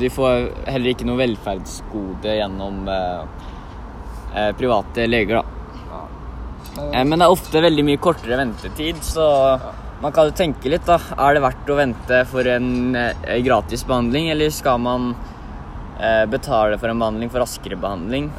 Du 0.00 0.08
får 0.10 0.48
heller 0.66 0.90
ikke 0.90 1.06
noe 1.06 1.20
velferdsgode 1.20 2.32
gjennom 2.40 2.80
eh, 2.90 3.20
eh, 4.34 4.48
private 4.58 5.04
leger, 5.06 5.38
da. 5.38 5.44
Eh, 6.92 7.04
men 7.04 7.14
det 7.18 7.26
er 7.28 7.34
ofte 7.34 7.62
veldig 7.62 7.84
mye 7.86 8.00
kortere 8.02 8.38
ventetid, 8.40 8.98
så 9.06 9.26
man 10.02 10.14
kan 10.14 10.28
jo 10.28 10.34
tenke 10.38 10.70
litt, 10.72 10.86
da. 10.86 10.98
Er 11.18 11.38
det 11.38 11.44
verdt 11.46 11.70
å 11.70 11.76
vente 11.78 12.18
for 12.30 12.50
en 12.50 12.96
eh, 12.98 13.36
gratis 13.46 13.84
behandling, 13.86 14.30
eller 14.34 14.50
skal 14.54 14.82
man 14.82 15.12
eh, 16.00 16.24
betale 16.30 16.78
for 16.82 16.90
en 16.90 16.98
behandling 17.04 17.30
for 17.30 17.44
raskere 17.44 17.78
behandling? 17.78 18.32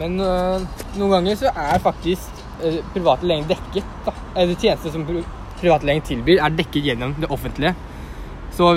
Men 0.00 0.16
noen 0.16 1.10
ganger 1.12 1.36
så 1.42 1.50
er 1.52 1.80
faktisk 1.84 2.40
private 2.94 3.26
leger 3.28 3.50
dekket. 3.52 3.92
da. 4.06 4.12
Eller 4.38 4.56
tjenester 4.56 4.92
som 4.94 5.04
pri- 5.08 5.26
private 5.60 5.88
leger 5.88 6.06
tilbyr, 6.14 6.40
er 6.40 6.56
dekket 6.56 6.86
gjennom 6.88 7.12
det 7.20 7.28
offentlige. 7.32 7.74
Så 8.56 8.70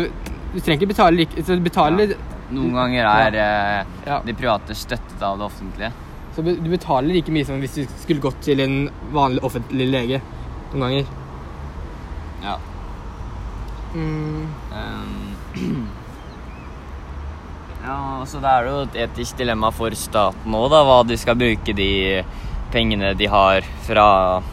du 0.54 0.60
trenger 0.62 0.80
ikke 0.82 0.92
betale 0.94 1.18
like 1.18 1.44
så 1.44 1.58
betaler, 1.64 2.14
Noen 2.54 2.74
ganger 2.78 3.08
er 3.10 3.36
eh, 3.42 3.86
Ja. 4.06 4.20
de 4.26 4.34
private 4.38 4.76
støttet 4.78 5.22
av 5.26 5.40
det 5.40 5.46
offentlige. 5.48 5.92
Så 6.36 6.44
du 6.46 6.70
betaler 6.70 7.14
like 7.14 7.32
mye 7.34 7.46
som 7.46 7.60
hvis 7.62 7.76
du 7.80 7.84
skulle 8.04 8.22
gått 8.22 8.40
til 8.46 8.60
en 8.62 8.78
vanlig 9.14 9.42
offentlig 9.46 9.88
lege. 9.90 10.22
Noen 10.74 10.84
ganger. 10.88 11.06
Ja. 12.44 12.58
Mm, 13.94 14.48
Um, 14.74 15.36
ja, 17.86 17.98
så 18.26 18.40
det 18.42 18.50
er 18.50 18.68
jo 18.70 18.78
et 18.88 18.96
etisk 19.08 19.38
dilemma 19.38 19.70
for 19.76 19.94
staten 19.98 20.56
òg, 20.58 20.70
da. 20.74 20.80
Hva 20.88 21.02
de 21.08 21.18
skal 21.20 21.38
bruke 21.40 21.76
de 21.78 21.90
pengene 22.74 23.12
de 23.18 23.28
har 23.30 23.62
fra 23.86 24.06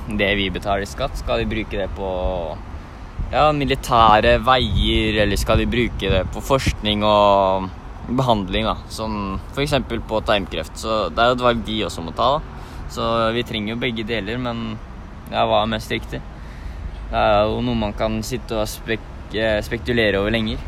det 0.08 0.32
vi 0.36 0.50
betaler 0.52 0.84
i 0.84 0.90
skatt. 0.90 1.16
Skal 1.22 1.40
de 1.40 1.48
bruke 1.48 1.78
det 1.80 1.88
på 1.96 2.10
ja, 3.30 3.44
militære 3.54 4.38
veier, 4.46 5.20
eller 5.24 5.38
skal 5.38 5.60
de 5.62 5.68
bruke 5.70 6.10
det 6.12 6.24
på 6.34 6.42
forskning 6.44 7.04
og 7.06 7.68
behandling, 8.18 8.66
da. 8.66 8.76
Sånn 8.90 9.38
f.eks. 9.54 9.76
på 10.08 10.22
tarmkreft. 10.26 10.78
Så 10.80 11.04
det 11.14 11.22
er 11.22 11.30
jo 11.32 11.38
et 11.38 11.46
valg 11.46 11.62
de 11.66 11.78
også 11.86 12.04
må 12.04 12.14
ta, 12.16 12.32
da. 12.38 12.56
Så 12.90 13.06
vi 13.36 13.44
trenger 13.46 13.76
jo 13.76 13.82
begge 13.84 14.02
deler, 14.06 14.40
men 14.42 14.64
ja, 15.30 15.44
hva 15.46 15.62
er 15.62 15.70
mest 15.76 15.92
riktig? 15.94 16.18
Det 17.10 17.18
er 17.18 17.44
jo 17.46 17.60
noe 17.66 17.78
man 17.78 17.94
kan 17.98 18.18
sitte 18.26 18.58
og 18.58 18.68
spek 18.70 19.06
spekulere 19.62 20.18
over 20.18 20.32
lenger. 20.34 20.58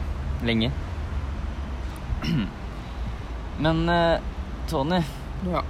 Lenge. 0.47 0.69
Men 3.63 3.89
eh, 3.91 4.21
Tony, 4.71 5.01
Ja. 5.51 5.63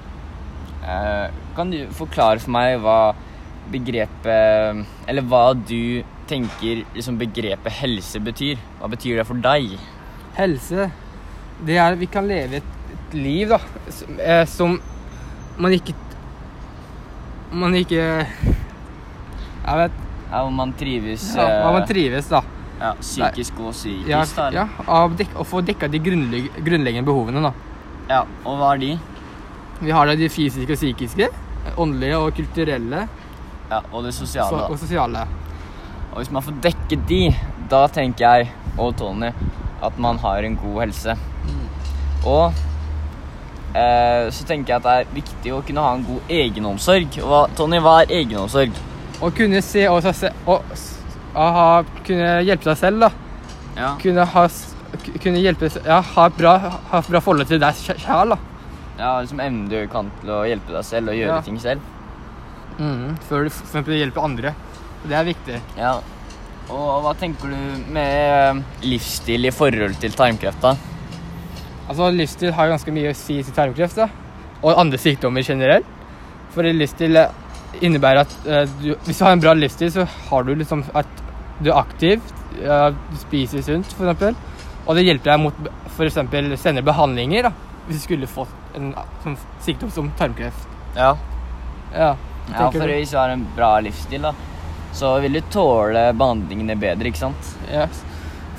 eh, 0.85 1.31
kan 1.57 1.71
du 1.73 1.87
forklare 1.97 2.41
for 2.41 2.53
meg 2.53 2.77
hva 2.85 3.15
begrepet 3.73 4.85
Eller 5.09 5.25
hva 5.25 5.55
du 5.57 6.03
tenker 6.31 6.85
liksom 6.95 7.19
begrepet 7.21 7.73
helse 7.81 8.21
betyr? 8.23 8.61
Hva 8.81 8.89
betyr 8.93 9.19
det 9.21 9.27
for 9.29 9.41
deg? 9.43 9.75
Helse, 10.37 10.91
det 11.67 11.77
er 11.77 11.93
at 11.93 11.99
Vi 12.01 12.07
kan 12.11 12.27
leve 12.29 12.61
et, 12.63 12.71
et 12.95 13.15
liv, 13.19 13.49
da, 13.53 13.59
som, 13.93 14.17
eh, 14.21 14.45
som 14.49 14.79
man 15.61 15.73
ikke 15.77 15.93
Man 17.53 17.75
ikke 17.77 18.01
Jeg 18.01 19.77
vet 19.83 19.99
Ja, 20.33 20.41
hvor 20.47 20.55
man 20.57 20.73
trives 20.81 21.27
ja, 21.37 21.45
om 21.69 21.75
man 21.77 21.83
eh, 21.83 21.89
trives, 21.91 22.31
da. 22.33 22.41
ja, 22.81 22.95
psykisk 23.03 23.59
og 23.61 23.75
psykisk? 23.77 24.09
Ja, 24.09 24.23
da, 24.39 24.47
ja 24.57 24.65
av 24.89 25.13
dek, 25.19 25.35
Å 25.37 25.45
få 25.45 25.61
dekka 25.61 25.91
de 25.93 26.01
grunnlegg, 26.01 26.49
grunnleggende 26.65 27.05
behovene, 27.11 27.43
da. 27.45 27.53
ja. 28.09 28.23
Og 28.49 28.57
hva 28.57 28.73
er 28.75 28.81
de? 28.87 28.93
Vi 29.83 29.91
har 29.93 30.09
da 30.09 30.15
de 30.17 30.29
fysiske 30.33 30.73
og 30.73 30.79
psykiske. 30.79 31.29
Åndelige 31.77 32.17
og 32.23 32.33
kulturelle. 32.39 33.05
Ja, 33.71 33.81
Og 33.93 34.05
det 34.07 34.13
sosiale. 34.15 34.49
så, 34.49 34.73
og 34.73 34.79
sosiale. 34.81 35.27
Og 36.13 36.21
hvis 36.21 36.31
man 36.35 36.45
får 36.45 36.59
dekket 36.65 37.07
de, 37.09 37.23
da 37.73 37.87
tenker 37.93 38.27
jeg, 38.27 38.51
og 38.79 38.95
Tony, 39.01 39.31
at 39.83 39.99
man 40.01 40.19
har 40.23 40.45
en 40.45 40.57
god 40.61 40.81
helse. 40.85 41.15
Og 42.29 42.53
eh, 43.75 44.29
så 44.31 44.45
tenker 44.47 44.75
jeg 44.75 44.79
at 44.79 44.85
det 44.87 44.93
er 45.01 45.15
viktig 45.17 45.55
å 45.57 45.63
kunne 45.67 45.85
ha 45.85 45.95
en 45.97 46.05
god 46.07 46.31
egenomsorg. 46.33 47.17
Og 47.25 47.31
hva, 47.33 47.41
Tony, 47.59 47.81
hva 47.83 47.97
er 48.05 48.13
egenomsorg? 48.21 48.77
Å 49.23 49.31
kunne 49.35 49.63
se 49.65 49.87
og, 49.91 50.07
og, 50.51 50.77
å 51.33 51.49
ha, 51.57 51.67
kunne 52.07 52.31
hjelpe 52.47 52.69
seg 52.71 52.81
selv, 52.85 53.07
da. 53.07 53.11
Ja. 53.79 53.91
Kunne 54.03 54.27
ha, 54.29 54.45
kunne 55.25 55.41
hjelpe, 55.43 55.71
ja, 55.87 56.01
ha, 56.13 56.27
et 56.29 56.37
bra, 56.39 56.57
ha 56.93 57.01
et 57.01 57.09
bra 57.11 57.23
forhold 57.25 57.49
til 57.49 57.63
deg 57.63 57.79
sjæl, 57.81 58.35
da. 58.35 58.39
ja 58.99 59.13
liksom 59.23 59.41
evnen 59.41 59.71
du 59.71 59.79
kan 59.91 60.11
til 60.21 60.35
å 60.35 60.43
hjelpe 60.45 60.75
deg 60.77 60.85
selv 60.85 61.15
og 61.15 61.17
gjøre 61.17 61.39
Ja. 61.39 61.41
ting 61.47 61.57
selv. 61.63 61.81
Mm, 62.79 63.17
før 63.29 63.47
du 63.47 63.51
for 63.51 63.65
eksempel 63.65 63.97
hjelper 63.97 64.27
andre. 64.27 64.53
Det 65.03 65.19
er 65.19 65.27
viktig. 65.27 65.61
Ja. 65.79 65.97
Og 66.73 67.03
hva 67.05 67.13
tenker 67.19 67.51
du 67.51 67.93
med 67.93 68.63
livsstil 68.87 69.49
i 69.49 69.55
forhold 69.55 69.99
til 70.01 70.15
tarmkreft, 70.17 70.63
da? 70.63 70.77
Altså, 71.89 72.11
Livsstil 72.15 72.55
har 72.55 72.71
ganske 72.71 72.93
mye 72.95 73.11
å 73.11 73.17
si 73.17 73.41
til 73.43 73.55
tarmkreft 73.57 73.99
da. 73.99 74.09
og 74.63 74.79
andre 74.79 75.01
sykdommer 75.01 75.45
generelt. 75.45 75.89
For 76.55 76.65
livsstil 76.65 77.19
eh, 77.19 77.35
innebærer 77.83 78.23
at 78.23 78.33
uh, 78.47 78.63
du, 78.81 78.93
hvis 79.07 79.19
du 79.19 79.25
har 79.25 79.35
en 79.35 79.43
bra 79.43 79.55
livsstil, 79.57 79.91
så 79.93 80.07
har 80.29 80.47
du 80.47 80.55
liksom 80.55 80.85
at 80.95 81.21
du 81.63 81.71
er 81.71 81.81
aktiv, 81.81 82.23
uh, 82.63 82.93
du 82.93 83.19
spiser 83.21 83.65
sunt 83.67 83.93
f.eks. 83.97 84.39
Og 84.87 84.97
det 84.97 85.07
hjelper 85.07 85.33
deg 85.33 85.43
mot 85.43 85.71
f.eks. 85.91 86.21
senere 86.63 86.87
behandlinger 86.87 87.49
da, 87.49 87.53
hvis 87.87 88.01
du 88.01 88.07
skulle 88.07 88.31
fått 88.31 88.79
en 88.79 88.93
sånn 89.25 89.37
sykdom 89.65 89.93
som 89.93 90.13
tarmkreft. 90.21 90.69
Ja. 90.97 91.13
Ja, 91.93 92.15
ja 92.53 92.69
for 92.71 92.79
du? 92.79 92.95
hvis 92.95 93.13
du 93.13 93.19
har 93.19 93.35
en 93.35 93.45
bra 93.57 93.75
livsstil, 93.85 94.25
da, 94.29 94.35
så 94.93 95.15
vil 95.25 95.39
du 95.39 95.41
tåle 95.53 96.11
behandlingene 96.17 96.77
bedre, 96.81 97.11
ikke 97.11 97.25
sant? 97.25 97.55
ja. 97.73 97.89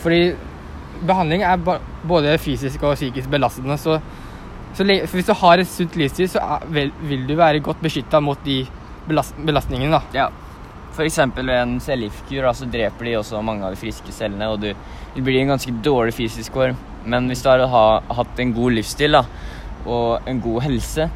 Fordi 0.03 0.33
behandling 1.07 1.43
er 1.47 1.59
både 2.07 2.37
fysisk 2.41 2.83
og 2.83 2.97
psykisk 2.97 3.29
belastende. 3.31 3.77
Så, 3.79 3.99
så 4.75 4.85
hvis 4.85 5.27
du 5.27 5.33
har 5.39 5.61
et 5.61 5.69
sunt 5.69 5.95
livsstil, 5.99 6.29
så 6.31 6.43
er, 6.43 6.65
vil, 6.73 6.91
vil 7.07 7.27
du 7.29 7.35
være 7.39 7.63
godt 7.63 7.83
beskytta 7.83 8.21
mot 8.23 8.39
de 8.45 8.63
belast 9.07 9.37
belastningene. 9.45 9.99
da. 9.99 10.01
Ja. 10.15 10.29
Eksempel 11.03 11.47
ved 11.49 11.57
en 11.57 11.79
cellegiftkur, 11.81 12.45
så 12.53 12.67
dreper 12.69 13.07
de 13.07 13.15
også 13.17 13.41
mange 13.41 13.65
av 13.65 13.73
de 13.73 13.79
friske 13.81 14.13
cellene, 14.13 14.51
og 14.53 14.61
du, 14.61 14.73
du 15.15 15.21
blir 15.23 15.39
i 15.39 15.45
en 15.45 15.55
ganske 15.55 15.73
dårlig 15.83 16.13
fysisk 16.13 16.53
form. 16.53 16.77
Men 17.05 17.27
hvis 17.27 17.41
du 17.43 17.49
har 17.49 17.65
ha, 17.67 17.85
hatt 18.19 18.39
en 18.39 18.53
god 18.53 18.77
livsstil 18.77 19.17
da, 19.17 19.23
og 19.83 20.29
en 20.29 20.39
god 20.43 20.61
helse, 20.67 21.09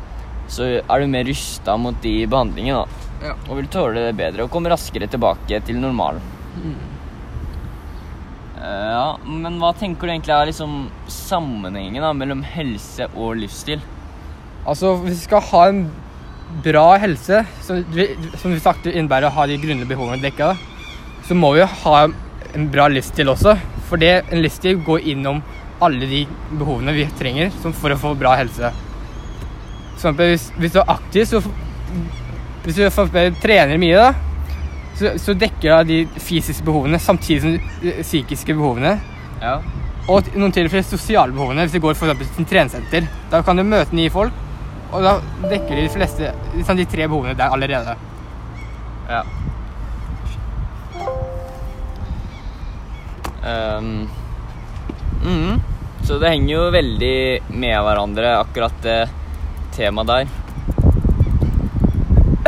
så 0.52 0.72
er 0.80 1.04
du 1.04 1.12
mer 1.12 1.28
rusta 1.28 1.76
mot 1.80 2.00
de 2.04 2.16
behandlingene. 2.28 2.84
da. 2.84 3.07
Ja. 3.24 3.34
Og 3.48 3.58
vil 3.60 3.70
tåle 3.74 4.10
det 4.10 4.18
bedre 4.18 4.46
og 4.46 4.52
komme 4.54 4.70
raskere 4.72 5.10
tilbake 5.10 5.60
til 5.66 5.80
normalen. 5.82 6.22
Eh, 8.58 8.90
ja, 8.92 9.18
men 9.26 9.60
hva 9.62 9.72
tenker 9.78 10.08
du 10.08 10.14
egentlig 10.14 10.34
er 10.36 10.50
liksom 10.50 10.76
sammenhengen 11.12 12.04
da, 12.04 12.14
mellom 12.18 12.44
helse 12.46 13.10
og 13.14 13.38
livsstil? 13.42 13.82
Altså, 14.68 14.96
hvis 15.04 15.22
vi 15.22 15.26
skal 15.28 15.46
ha 15.52 15.64
en 15.72 15.84
bra 16.64 16.88
helse, 17.02 17.44
som 17.66 17.84
vi, 17.94 18.10
som 18.40 18.54
vi 18.54 18.64
sagt 18.64 18.88
innebærer 18.90 19.30
å 19.30 19.36
ha 19.36 19.46
de 19.48 19.60
grunnleggende 19.60 19.90
behovene 19.90 20.24
dekka, 20.24 20.54
så 21.28 21.36
må 21.38 21.54
vi 21.58 21.66
ha 21.84 21.96
en 22.08 22.68
bra 22.74 22.88
livsstil 22.92 23.30
også. 23.34 23.58
For 23.90 24.02
det, 24.02 24.14
en 24.32 24.44
livsstil 24.44 24.82
går 24.84 25.10
innom 25.14 25.42
alle 25.84 26.10
de 26.10 26.24
behovene 26.58 26.96
vi 26.96 27.06
trenger 27.20 27.52
som 27.62 27.76
for 27.76 27.94
å 27.94 28.00
få 28.02 28.14
bra 28.18 28.34
helse. 28.40 28.72
For 29.98 30.00
eksempel, 30.00 30.34
hvis, 30.34 30.48
hvis 30.58 30.74
du 30.74 30.80
er 30.82 30.96
aktiv, 30.96 31.28
så 31.30 31.42
Hvis 32.68 32.76
du 32.76 33.40
trener 33.40 33.80
mye, 33.80 33.96
da, 33.96 34.28
så, 34.98 35.14
så 35.22 35.36
dekker 35.38 35.86
du 35.86 35.92
de 35.94 36.20
fysiske 36.20 36.66
behovene 36.68 37.00
samtidig 37.00 37.40
som 37.44 37.54
de 37.54 37.92
eh, 37.94 38.02
psykiske 38.04 38.56
behovene. 38.58 38.98
Ja. 39.40 39.60
Og 40.12 40.28
noen 40.36 40.52
tilfeller 40.56 40.84
sosiale 40.84 41.32
behovene. 41.36 41.64
Hvis 41.64 41.78
du 41.78 41.84
går 41.84 41.96
for 41.96 42.10
eksempel 42.12 42.28
til 42.28 42.44
et 42.44 42.52
treningssenter, 42.52 43.08
da 43.32 43.40
kan 43.46 43.60
du 43.60 43.64
møte 43.68 43.96
nye 43.96 44.12
folk, 44.12 44.36
og 44.92 45.04
da 45.06 45.14
dekker 45.48 45.80
de 45.80 45.90
fleste 45.94 46.32
liksom 46.56 46.80
de 46.80 46.88
tre 46.92 47.08
behovene 47.08 47.38
der 47.40 47.56
allerede. 47.56 47.96
Ja. 49.08 49.22
Um, 53.48 54.10
mm, 55.24 55.62
Så 56.04 56.20
det 56.20 56.34
henger 56.34 56.52
jo 56.52 56.68
veldig 56.76 57.16
med 57.48 57.78
hverandre, 57.88 58.34
akkurat 58.42 58.84
det 58.84 58.98
temaet 59.78 60.12
der. 60.12 60.36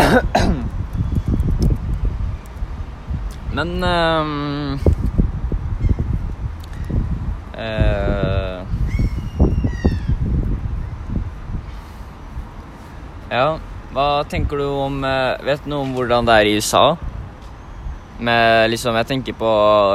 Men 3.53 3.83
um, 3.83 4.79
uh, 7.53 8.65
Ja, 13.29 13.59
hva 13.93 14.23
tenker 14.29 14.57
du 14.57 14.65
om 14.65 15.03
eh, 15.05 15.37
Vet 15.45 15.65
du 15.65 15.69
noe 15.69 15.85
om 15.85 15.93
hvordan 15.93 16.25
det 16.25 16.37
er 16.39 16.49
i 16.49 16.55
USA? 16.57 16.97
Med 18.25 18.71
liksom 18.73 18.97
Jeg 18.97 19.09
tenker 19.11 19.37
på 19.37 19.51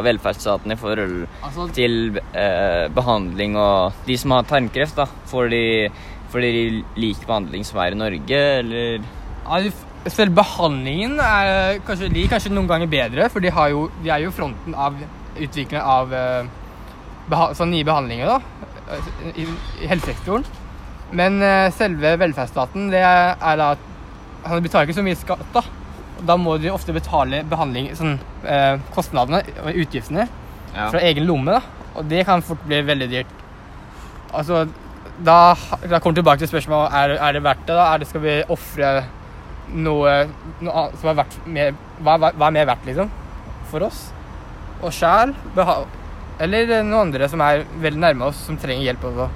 velferdsstaten 0.07 0.75
i 0.75 0.79
forhold 0.79 1.17
Altså, 1.41 1.67
til 1.75 2.21
eh, 2.31 2.87
behandling 2.95 3.59
og 3.59 4.07
De 4.07 4.17
som 4.21 4.37
har 4.37 4.47
tarmkreft, 4.47 4.97
da. 5.01 5.09
Får 5.31 5.51
de, 5.51 5.65
får 6.31 6.47
de 6.47 6.53
lik 7.03 7.27
behandling 7.27 7.67
som 7.67 7.83
er 7.83 7.95
i 7.95 7.99
Norge, 7.99 8.41
eller 8.61 9.03
selv 10.13 10.35
behandlingen 10.37 11.17
er 11.23 11.79
kanskje, 11.87 12.11
er 12.13 12.29
kanskje 12.33 12.53
noen 12.53 12.69
ganger 12.69 12.91
bedre, 12.93 13.29
for 13.33 13.41
de, 13.45 13.53
har 13.55 13.71
jo, 13.73 13.87
de 14.05 14.11
er 14.13 14.25
jo 14.27 14.33
fronten 14.35 14.75
av 14.77 14.99
utviklingen 15.35 15.81
av 15.83 16.13
eh, 16.15 16.51
beha 17.31 17.55
sånn 17.57 17.73
nye 17.73 17.87
behandlinger 17.89 18.29
da, 18.29 18.37
i, 19.33 19.47
i 19.83 19.89
helsesektoren. 19.89 20.45
Men 21.15 21.41
eh, 21.43 21.71
selve 21.77 22.15
velferdsstaten, 22.21 22.91
det 22.93 23.01
er 23.05 23.59
da 23.61 23.73
han 24.45 24.61
betaler 24.65 24.89
ikke 24.89 24.99
så 24.99 25.07
mye 25.07 25.17
skatt, 25.17 25.45
da. 25.55 25.63
Da 26.25 26.37
må 26.41 26.57
de 26.61 26.71
ofte 26.73 26.93
betale 26.95 27.43
behandling, 27.49 27.91
sånn, 27.97 28.19
eh, 28.45 28.77
kostnadene 28.95 29.43
og 29.65 29.81
utgiftene 29.85 30.29
Ja. 30.75 30.89
fra 30.91 31.01
egen 31.07 31.25
lomme, 31.29 31.55
da. 31.55 31.89
Og 31.95 32.09
det 32.11 32.25
kan 32.27 32.43
fort 32.43 32.63
bli 32.67 32.81
veldig 32.83 33.07
dyrt. 33.13 33.35
Altså, 34.35 34.65
da, 35.23 35.55
da 35.87 36.01
kommer 36.03 36.17
tilbake 36.19 36.43
til 36.43 36.51
spørsmålet 36.51 36.97
er, 36.99 37.13
er 37.23 37.37
det 37.37 37.43
verdt 37.45 37.67
det. 37.69 37.77
da? 37.79 37.85
Er 37.95 38.03
det, 38.03 38.09
skal 38.11 38.25
vi 38.25 38.33
ofre 38.51 38.89
noe, 39.73 40.15
noe 40.61 40.87
som 41.01 41.11
er 41.11 41.21
verdt 41.23 41.37
mer, 41.47 41.75
hva, 42.01 42.17
hva, 42.19 42.33
hva 42.35 42.49
er 42.49 42.57
mer 42.59 42.69
verdt, 42.73 42.89
liksom? 42.89 43.13
For 43.71 43.87
oss? 43.87 44.07
Og 44.83 44.93
sjæl? 44.93 45.35
Eller 46.43 46.81
noen 46.83 47.09
andre 47.09 47.29
som 47.31 47.43
er 47.45 47.65
veldig 47.83 48.03
nærme 48.03 48.29
oss, 48.29 48.43
som 48.47 48.59
trenger 48.61 48.85
hjelp 48.89 49.07
også. 49.11 49.29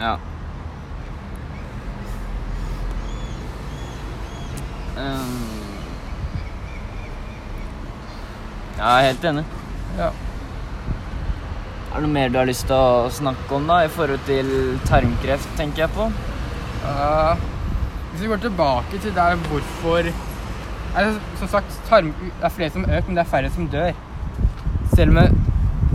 Ja. 0.00 0.14
Um. 4.94 5.50
Ja, 8.74 8.84
jeg 8.84 9.00
er 9.00 9.08
helt 9.08 9.26
enig. 9.30 9.44
Ja. 9.98 10.12
Er 11.94 12.02
det 12.02 12.06
noe 12.08 12.14
mer 12.14 12.30
du 12.30 12.38
har 12.40 12.48
lyst 12.48 12.66
til 12.66 12.74
å 12.74 13.10
snakke 13.14 13.54
om 13.54 13.68
da, 13.70 13.84
i 13.86 13.90
forhold 13.92 14.22
til 14.26 14.48
tarmkreft, 14.88 15.50
tenker 15.58 15.84
jeg 15.84 15.94
på? 15.94 16.08
Uh, 16.82 17.38
hvis 18.14 18.22
vi 18.22 18.30
går 18.30 18.42
tilbake 18.44 18.98
til 19.02 19.14
der 19.16 19.34
hvorfor 19.48 20.06
er 20.94 21.08
det, 21.08 21.14
Som 21.40 21.48
sagt, 21.50 21.78
tarm, 21.88 22.12
det 22.22 22.46
er 22.46 22.52
flere 22.54 22.70
som 22.70 22.84
har 22.86 23.00
økt, 23.00 23.08
men 23.10 23.16
det 23.18 23.24
er 23.24 23.30
færre 23.30 23.50
som 23.50 23.66
dør. 23.68 23.92
Selv 24.94 25.10
om 25.18 25.40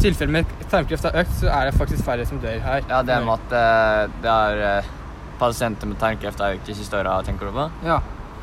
tilfellet 0.04 0.34
med 0.34 0.68
tarmkreft 0.72 1.08
har 1.08 1.16
økt, 1.22 1.32
så 1.40 1.48
er 1.48 1.70
det 1.70 1.78
faktisk 1.80 2.04
færre 2.04 2.26
som 2.28 2.42
dør 2.44 2.60
her. 2.66 2.84
Ja, 2.90 3.00
det 3.08 3.20
med 3.24 3.34
at 3.38 3.56
eh, 3.56 4.12
det 4.24 4.34
er 4.34 4.64
eh, 4.80 4.90
pasienter 5.40 5.88
med 5.88 6.00
tarmkreft 6.02 6.44
har 6.44 6.58
økt 6.58 6.68
de 6.68 6.76
siste 6.76 7.00
åra, 7.00 7.22
tenker 7.24 7.48
du 7.48 7.56
på? 7.56 7.70
Ja, 7.88 8.00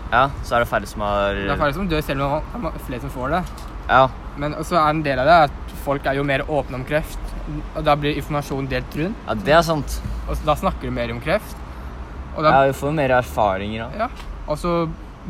Ja, 0.06 0.28
så 0.46 0.54
er 0.54 0.62
det 0.62 0.68
færre 0.70 0.86
som 0.86 1.02
har 1.02 1.34
det 1.34 1.50
er 1.50 1.58
færre 1.58 1.74
som 1.74 1.88
dør, 1.90 2.00
selv 2.00 2.22
om 2.22 2.62
det 2.62 2.70
er 2.72 2.84
flere 2.86 3.00
som 3.02 3.10
får 3.10 3.32
det. 3.34 3.42
Ja. 3.90 4.04
Men 4.38 4.54
også 4.54 4.76
er 4.78 4.90
en 4.94 5.02
del 5.02 5.18
av 5.18 5.26
det 5.26 5.38
at 5.50 5.76
folk 5.84 6.06
er 6.06 6.14
jo 6.14 6.22
mer 6.26 6.44
åpne 6.46 6.78
om 6.80 6.84
kreft. 6.86 7.18
Og 7.74 7.84
da 7.84 7.94
blir 7.98 8.16
informasjonen 8.16 8.68
delt 8.70 8.96
rundt. 8.96 9.18
Ja, 9.26 9.34
det 9.34 9.54
er 9.58 9.62
sant. 9.66 10.00
Og 10.28 10.38
da 10.46 10.54
snakker 10.58 10.88
du 10.88 10.94
mer 10.94 11.10
om 11.14 11.20
kreft. 11.20 11.58
Og, 12.36 12.44
Ja, 12.44 12.50
da, 12.50 12.66
vi 12.68 12.76
får 12.76 12.92
mer 12.92 13.16
erfaringer 13.16 13.86
da. 13.86 14.06
ja. 14.06 14.08
og 14.46 14.58
så 14.60 14.76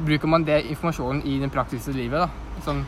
bruker 0.07 0.29
man 0.29 0.45
det 0.45 0.61
informasjonen 0.69 1.23
i 1.25 1.39
det 1.41 1.49
praktiske 1.55 1.95
livet. 1.97 2.27
da. 2.27 2.63
Sånn, 2.67 2.85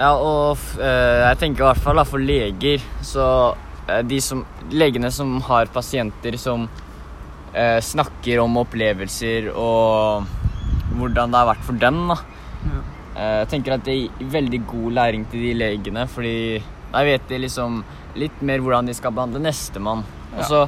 Ja, 0.00 0.14
og 0.16 0.58
eh, 0.80 1.28
jeg 1.28 1.38
tenker 1.40 1.64
i 1.64 1.68
hvert 1.68 1.82
fall 1.84 1.96
da, 2.00 2.04
for 2.08 2.18
leger, 2.18 2.80
så 3.04 3.24
eh, 3.86 4.00
de 4.02 4.20
som, 4.24 4.44
legene 4.72 5.10
som 5.12 5.34
har 5.44 5.68
pasienter 5.72 6.36
som 6.40 6.68
eh, 7.54 7.80
snakker 7.84 8.40
om 8.40 8.56
opplevelser 8.62 9.50
og 9.54 10.24
hvordan 10.96 11.30
det 11.32 11.38
har 11.38 11.50
vært 11.52 11.66
for 11.66 11.80
dem, 11.80 12.00
da. 12.10 12.16
Jeg 13.20 13.48
tenker 13.50 13.74
at 13.74 13.84
det 13.84 13.94
gir 13.96 14.28
veldig 14.32 14.60
god 14.70 14.92
læring 14.96 15.24
til 15.28 15.42
de 15.42 15.50
legene, 15.58 16.06
fordi 16.08 16.60
da 16.92 17.02
vet 17.04 17.26
de 17.28 17.40
liksom 17.42 17.80
litt 18.16 18.40
mer 18.46 18.62
hvordan 18.62 18.86
de 18.88 18.94
skal 18.96 19.12
behandle 19.12 19.42
nestemann. 19.42 20.04
Og 20.36 20.44
så 20.46 20.62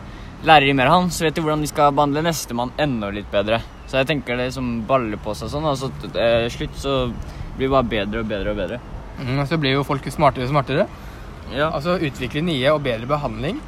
lærer 0.45 0.67
de 0.67 0.75
mer 0.75 0.87
av 0.91 1.01
han, 1.01 1.11
så 1.15 1.25
vet 1.27 1.35
de 1.37 1.43
hvordan 1.45 1.61
de 1.63 1.69
skal 1.71 1.93
behandle 1.95 2.23
nestemann 2.27 2.73
enda 2.83 3.11
litt 3.15 3.31
bedre. 3.31 3.61
Så 3.87 4.01
jeg 4.01 4.07
tenker 4.09 4.37
det 4.41 4.53
som 4.55 4.83
baller 4.89 5.17
på 5.23 5.35
seg 5.37 5.49
sånn, 5.53 5.65
og 5.69 5.77
så 5.79 5.91
til 6.01 6.17
eh, 6.19 6.49
slutt 6.53 6.75
så 6.81 6.97
blir 7.57 7.69
det 7.69 7.75
bare 7.75 7.91
bedre 7.93 8.21
og 8.25 8.29
bedre 8.31 8.51
og 8.51 8.57
bedre. 8.57 8.81
mm, 9.21 9.39
og 9.39 9.47
så 9.49 9.59
blir 9.61 9.73
jo 9.77 9.85
folk 9.85 10.07
smartere 10.11 10.45
og 10.49 10.51
smartere. 10.51 10.87
Ja. 11.53 11.69
Altså 11.71 11.99
utvikle 12.01 12.43
nye 12.43 12.73
og 12.73 12.83
bedre 12.83 13.07
behandling 13.07 13.61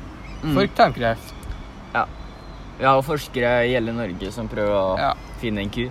Mm. 0.44 0.52
for 0.54 0.66
tarmkreft. 0.76 1.30
Vi 2.76 2.84
har 2.84 3.00
forskere 3.06 3.50
i 3.68 3.72
hele 3.72 3.92
Norge 3.94 4.32
som 4.34 4.48
prøver 4.48 4.74
å 4.74 4.98
Ja. 4.98 5.12
finne 5.40 5.60
en 5.62 5.70
kur. 5.70 5.90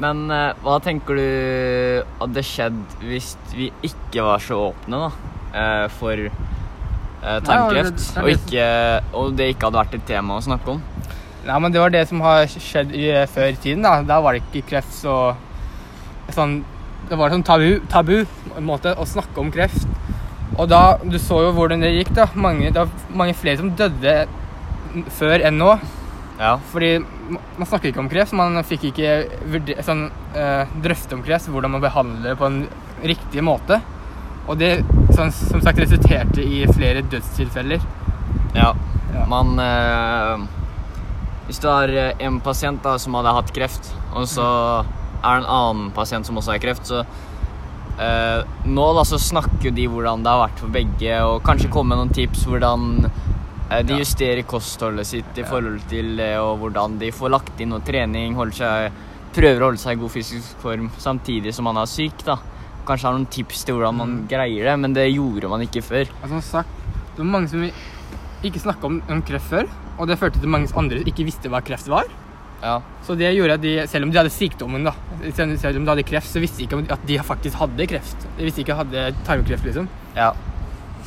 Men 0.00 0.30
eh, 0.30 0.54
hva 0.64 0.80
tenker 0.82 1.14
du 1.14 2.04
hadde 2.18 2.42
skjedd 2.42 2.78
hvis 3.02 3.36
vi 3.54 3.70
ikke 3.84 4.22
var 4.24 4.38
så 4.40 4.72
åpne 4.72 4.98
da, 4.98 5.10
eh, 5.54 5.88
for 5.88 6.16
tarmkreft, 7.22 7.96
det- 7.96 8.14
det 8.14 8.16
er 8.16 8.22
og, 8.22 8.30
ikke, 8.36 9.14
og 9.14 9.36
det 9.36 9.48
ikke 9.54 9.66
hadde 9.70 9.80
vært 9.84 9.94
et 9.94 10.06
tema 10.06 10.36
å 10.38 10.42
snakke 10.42 10.68
om? 10.68 10.82
Nei, 11.46 11.58
men 11.58 11.72
det 11.72 11.80
var 11.80 11.90
det 11.90 12.06
som 12.08 12.20
har 12.20 12.44
skjedd 12.46 12.92
i, 12.94 13.06
før 13.26 13.48
i 13.50 13.56
tiden. 13.58 13.82
Da 13.82 14.02
Da 14.02 14.20
var 14.20 14.32
det 14.34 14.42
ikke 14.52 14.66
kreft 14.68 14.92
så 14.92 15.34
sånn, 16.30 16.64
Det 17.08 17.18
var 17.18 17.30
sånn 17.30 17.42
tabu, 17.44 17.80
tabu 17.88 18.24
måte, 18.60 18.94
å 18.96 19.04
snakke 19.04 19.38
om 19.38 19.50
kreft. 19.50 19.86
Og 20.56 20.68
da 20.68 20.96
Du 20.98 21.18
så 21.18 21.40
jo 21.42 21.52
hvordan 21.52 21.80
det 21.80 21.90
gikk. 22.06 22.14
da 22.14 22.26
Mange, 22.34 22.70
det 22.72 22.76
var 22.76 22.88
mange 23.12 23.34
flere 23.34 23.56
som 23.58 23.70
døde 23.70 24.26
før 25.10 25.42
enn 25.44 25.58
nå. 25.58 25.80
Ja. 26.38 26.56
Fordi 26.72 26.98
man 27.00 27.66
snakker 27.66 27.90
ikke 27.92 27.98
om 27.98 28.08
kreft. 28.08 28.32
Man 28.32 28.62
fikk 28.62 28.92
ikke 28.92 29.28
vurder- 29.50 29.82
sånn, 29.82 30.10
eh, 30.34 30.64
drøfte 30.80 31.12
om 31.14 31.22
kreft, 31.22 31.48
hvordan 31.48 31.70
man 31.70 31.80
behandler 31.80 32.30
det 32.30 32.38
på 32.38 32.46
en 32.46 32.68
riktig 33.02 33.42
måte. 33.42 33.80
Og 34.48 34.58
det 34.58 34.72
som, 35.14 35.30
som 35.30 35.62
sagt 35.62 35.78
resulterte 35.78 36.42
i 36.42 36.64
flere 36.72 37.04
dødstilfeller. 37.06 37.84
ja. 38.54 38.72
Ja. 39.12 39.26
Man 39.28 39.58
eh, 39.60 40.46
Hvis 41.46 41.60
du 41.60 41.68
har 41.68 41.88
eh, 41.88 42.14
en 42.24 42.40
pasient 42.40 42.82
da, 42.84 42.96
som 42.98 43.14
hadde 43.18 43.34
hatt 43.36 43.52
kreft, 43.54 43.90
og 44.14 44.24
så 44.30 44.46
er 45.22 45.36
det 45.36 45.42
en 45.42 45.50
annen 45.52 45.90
pasient 45.94 46.26
som 46.26 46.38
også 46.40 46.54
har 46.54 46.62
kreft, 46.62 46.88
så 46.88 47.02
eh, 47.02 48.40
Nå 48.64 48.86
da 48.96 49.04
så 49.08 49.20
snakker 49.20 49.74
de 49.74 49.88
hvordan 49.90 50.24
det 50.24 50.32
har 50.32 50.46
vært 50.46 50.62
for 50.64 50.72
begge, 50.72 51.18
og 51.26 51.42
kanskje 51.46 51.70
komme 51.72 51.92
med 51.92 52.02
noen 52.02 52.16
tips 52.16 52.46
hvordan 52.48 52.88
eh, 53.04 53.82
de 53.84 54.00
justerer 54.00 54.46
kostholdet 54.48 55.10
sitt 55.12 55.38
i 55.38 55.44
forhold 55.44 55.84
til 55.92 56.14
det, 56.16 56.34
og 56.40 56.62
hvordan 56.62 56.96
de 57.02 57.12
får 57.12 57.36
lagt 57.36 57.60
inn 57.60 57.74
noe 57.74 57.84
trening, 57.84 58.38
seg, 58.56 58.96
prøver 59.36 59.60
å 59.60 59.70
holde 59.70 59.82
seg 59.82 59.98
i 59.98 60.02
god 60.02 60.16
fysisk 60.16 60.64
form 60.64 60.88
samtidig 61.00 61.52
som 61.52 61.68
man 61.68 61.84
er 61.84 61.90
syk. 61.90 62.24
da. 62.24 62.40
Kanskje 62.86 63.06
har 63.08 63.14
noen 63.16 63.26
tips 63.30 63.64
til 63.64 63.76
hvordan 63.78 63.94
man 63.96 64.08
Mm. 64.16 64.28
greier 64.28 64.64
det, 64.70 64.78
men 64.80 64.92
det 64.92 65.04
gjorde 65.14 65.48
man 65.48 65.60
ikke 65.62 65.82
før. 65.82 66.08
Altså, 66.22 66.40
som 66.40 66.42
sagt, 66.42 66.68
det 67.14 67.18
var 67.18 67.30
mange 67.30 67.48
som 67.48 67.62
ikke 68.42 68.58
snakka 68.60 68.84
om, 68.88 69.02
om 69.08 69.22
kreft 69.22 69.50
før, 69.50 69.68
og 69.98 70.08
det 70.08 70.18
førte 70.18 70.40
til 70.40 70.48
mange 70.48 70.68
andre 70.76 70.98
ikke 71.06 71.24
visste 71.24 71.48
hva 71.48 71.60
kreft 71.62 71.86
var. 71.88 72.04
Ja. 72.62 72.80
Så 73.06 73.16
det 73.18 73.32
gjorde 73.36 73.54
at 73.54 73.62
de, 73.62 73.86
selv 73.90 74.04
om 74.06 74.10
de 74.10 74.18
hadde 74.18 74.30
sykdommen, 74.30 74.84
da, 74.84 74.92
selv 75.34 75.56
selv 75.58 75.76
om 75.78 75.84
de 75.84 75.90
hadde 75.90 76.04
kreft, 76.06 76.30
så 76.30 76.40
visste 76.42 76.58
de 76.58 76.66
ikke 76.66 76.92
at 76.92 77.06
de 77.06 77.18
faktisk 77.18 77.58
hadde 77.58 77.86
kreft. 77.90 78.26
De 78.38 78.44
visste 78.46 78.62
ikke 78.62 78.74
at 78.78 78.90
de 78.90 78.98
hadde 78.98 79.24
tarmkreft, 79.26 79.64
liksom. 79.64 79.88
ja. 80.16 80.32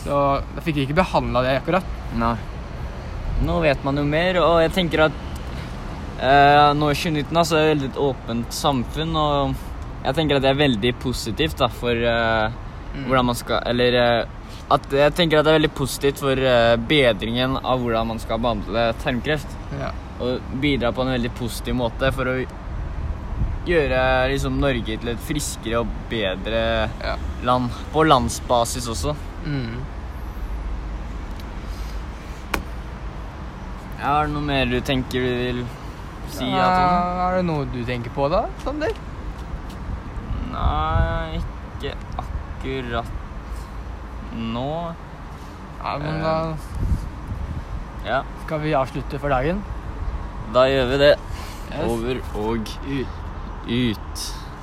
Så 0.05 0.17
da 0.55 0.61
fikk 0.61 0.75
de 0.75 0.81
ikke 0.85 0.95
behandla 0.99 1.41
det 1.41 1.53
akkurat. 1.61 1.83
Nei. 2.15 2.35
Nå 3.43 3.59
vet 3.63 3.83
man 3.83 3.97
jo 3.97 4.03
mer, 4.03 4.37
og 4.39 4.61
jeg 4.61 4.71
tenker 4.75 5.05
at 5.07 5.11
eh, 6.21 6.73
nå 6.77 6.91
i 6.91 6.95
2019 6.95 7.35
altså, 7.35 7.57
er 7.57 7.63
det 7.63 7.71
et 7.71 7.81
veldig 7.81 8.03
åpent 8.09 8.53
samfunn, 8.53 9.15
og 9.15 9.55
jeg 10.05 10.15
tenker 10.17 10.37
at 10.37 10.45
det 10.45 10.51
er 10.53 10.59
veldig 10.59 10.93
positivt 11.01 11.57
da, 11.59 11.67
for 11.71 11.97
eh, 11.97 12.57
hvordan 13.05 13.25
man 13.31 13.37
skal 13.37 13.63
Eller 13.67 13.95
uh, 13.99 14.43
at 14.75 14.85
jeg 14.97 15.13
tenker 15.13 15.39
at 15.39 15.45
det 15.45 15.51
er 15.51 15.59
veldig 15.59 15.73
positivt 15.77 16.21
for 16.23 16.39
uh, 16.41 16.73
bedringen 16.89 17.57
av 17.59 17.81
hvordan 17.83 18.07
man 18.13 18.21
skal 18.21 18.39
behandle 18.41 18.85
tarmkreft. 19.03 19.51
Ja. 19.77 19.91
Og 20.23 20.39
bidra 20.63 20.89
på 20.95 21.03
en 21.05 21.11
veldig 21.13 21.29
positiv 21.37 21.75
måte 21.77 22.09
for 22.15 22.31
å 22.31 22.35
gjøre 23.65 23.99
liksom, 24.31 24.57
Norge 24.61 24.97
til 25.01 25.11
et 25.11 25.21
friskere 25.27 25.83
og 25.83 25.91
bedre 26.09 26.63
Ja. 27.03 27.15
land. 27.45 27.69
På 27.93 28.05
landsbasis 28.07 28.87
også. 28.89 29.13
Mm. 29.45 29.83
Ja, 33.99 34.11
er 34.21 34.27
det 34.27 34.33
noe 34.35 34.45
mer 34.45 34.69
du 34.69 34.79
tenker 34.85 35.21
du 35.21 35.35
vil 35.41 35.61
si? 36.33 36.45
ja, 36.45 36.69
er 37.29 37.37
det 37.39 37.45
noe 37.47 37.65
du 37.73 37.83
tenker 37.87 38.13
på, 38.13 38.27
da, 38.33 38.45
Sander? 38.65 38.93
Nei, 40.55 41.39
ikke 41.41 41.91
akkurat 42.21 43.09
nå. 44.35 44.69
Ja, 45.83 45.97
men 45.99 46.15
Eh. 46.15 46.23
da 46.23 46.55
Ja, 48.05 48.21
skal 48.45 48.59
vi 48.61 48.71
avslutte 48.73 49.19
for 49.19 49.29
dagen. 49.29 49.63
da 50.53 50.63
gjør 50.69 50.85
vi 50.91 50.97
det. 50.97 51.15
Yes. 51.71 51.85
Over 51.89 52.19
og 52.35 52.57
Ut. 52.87 53.07
ut. 53.67 54.44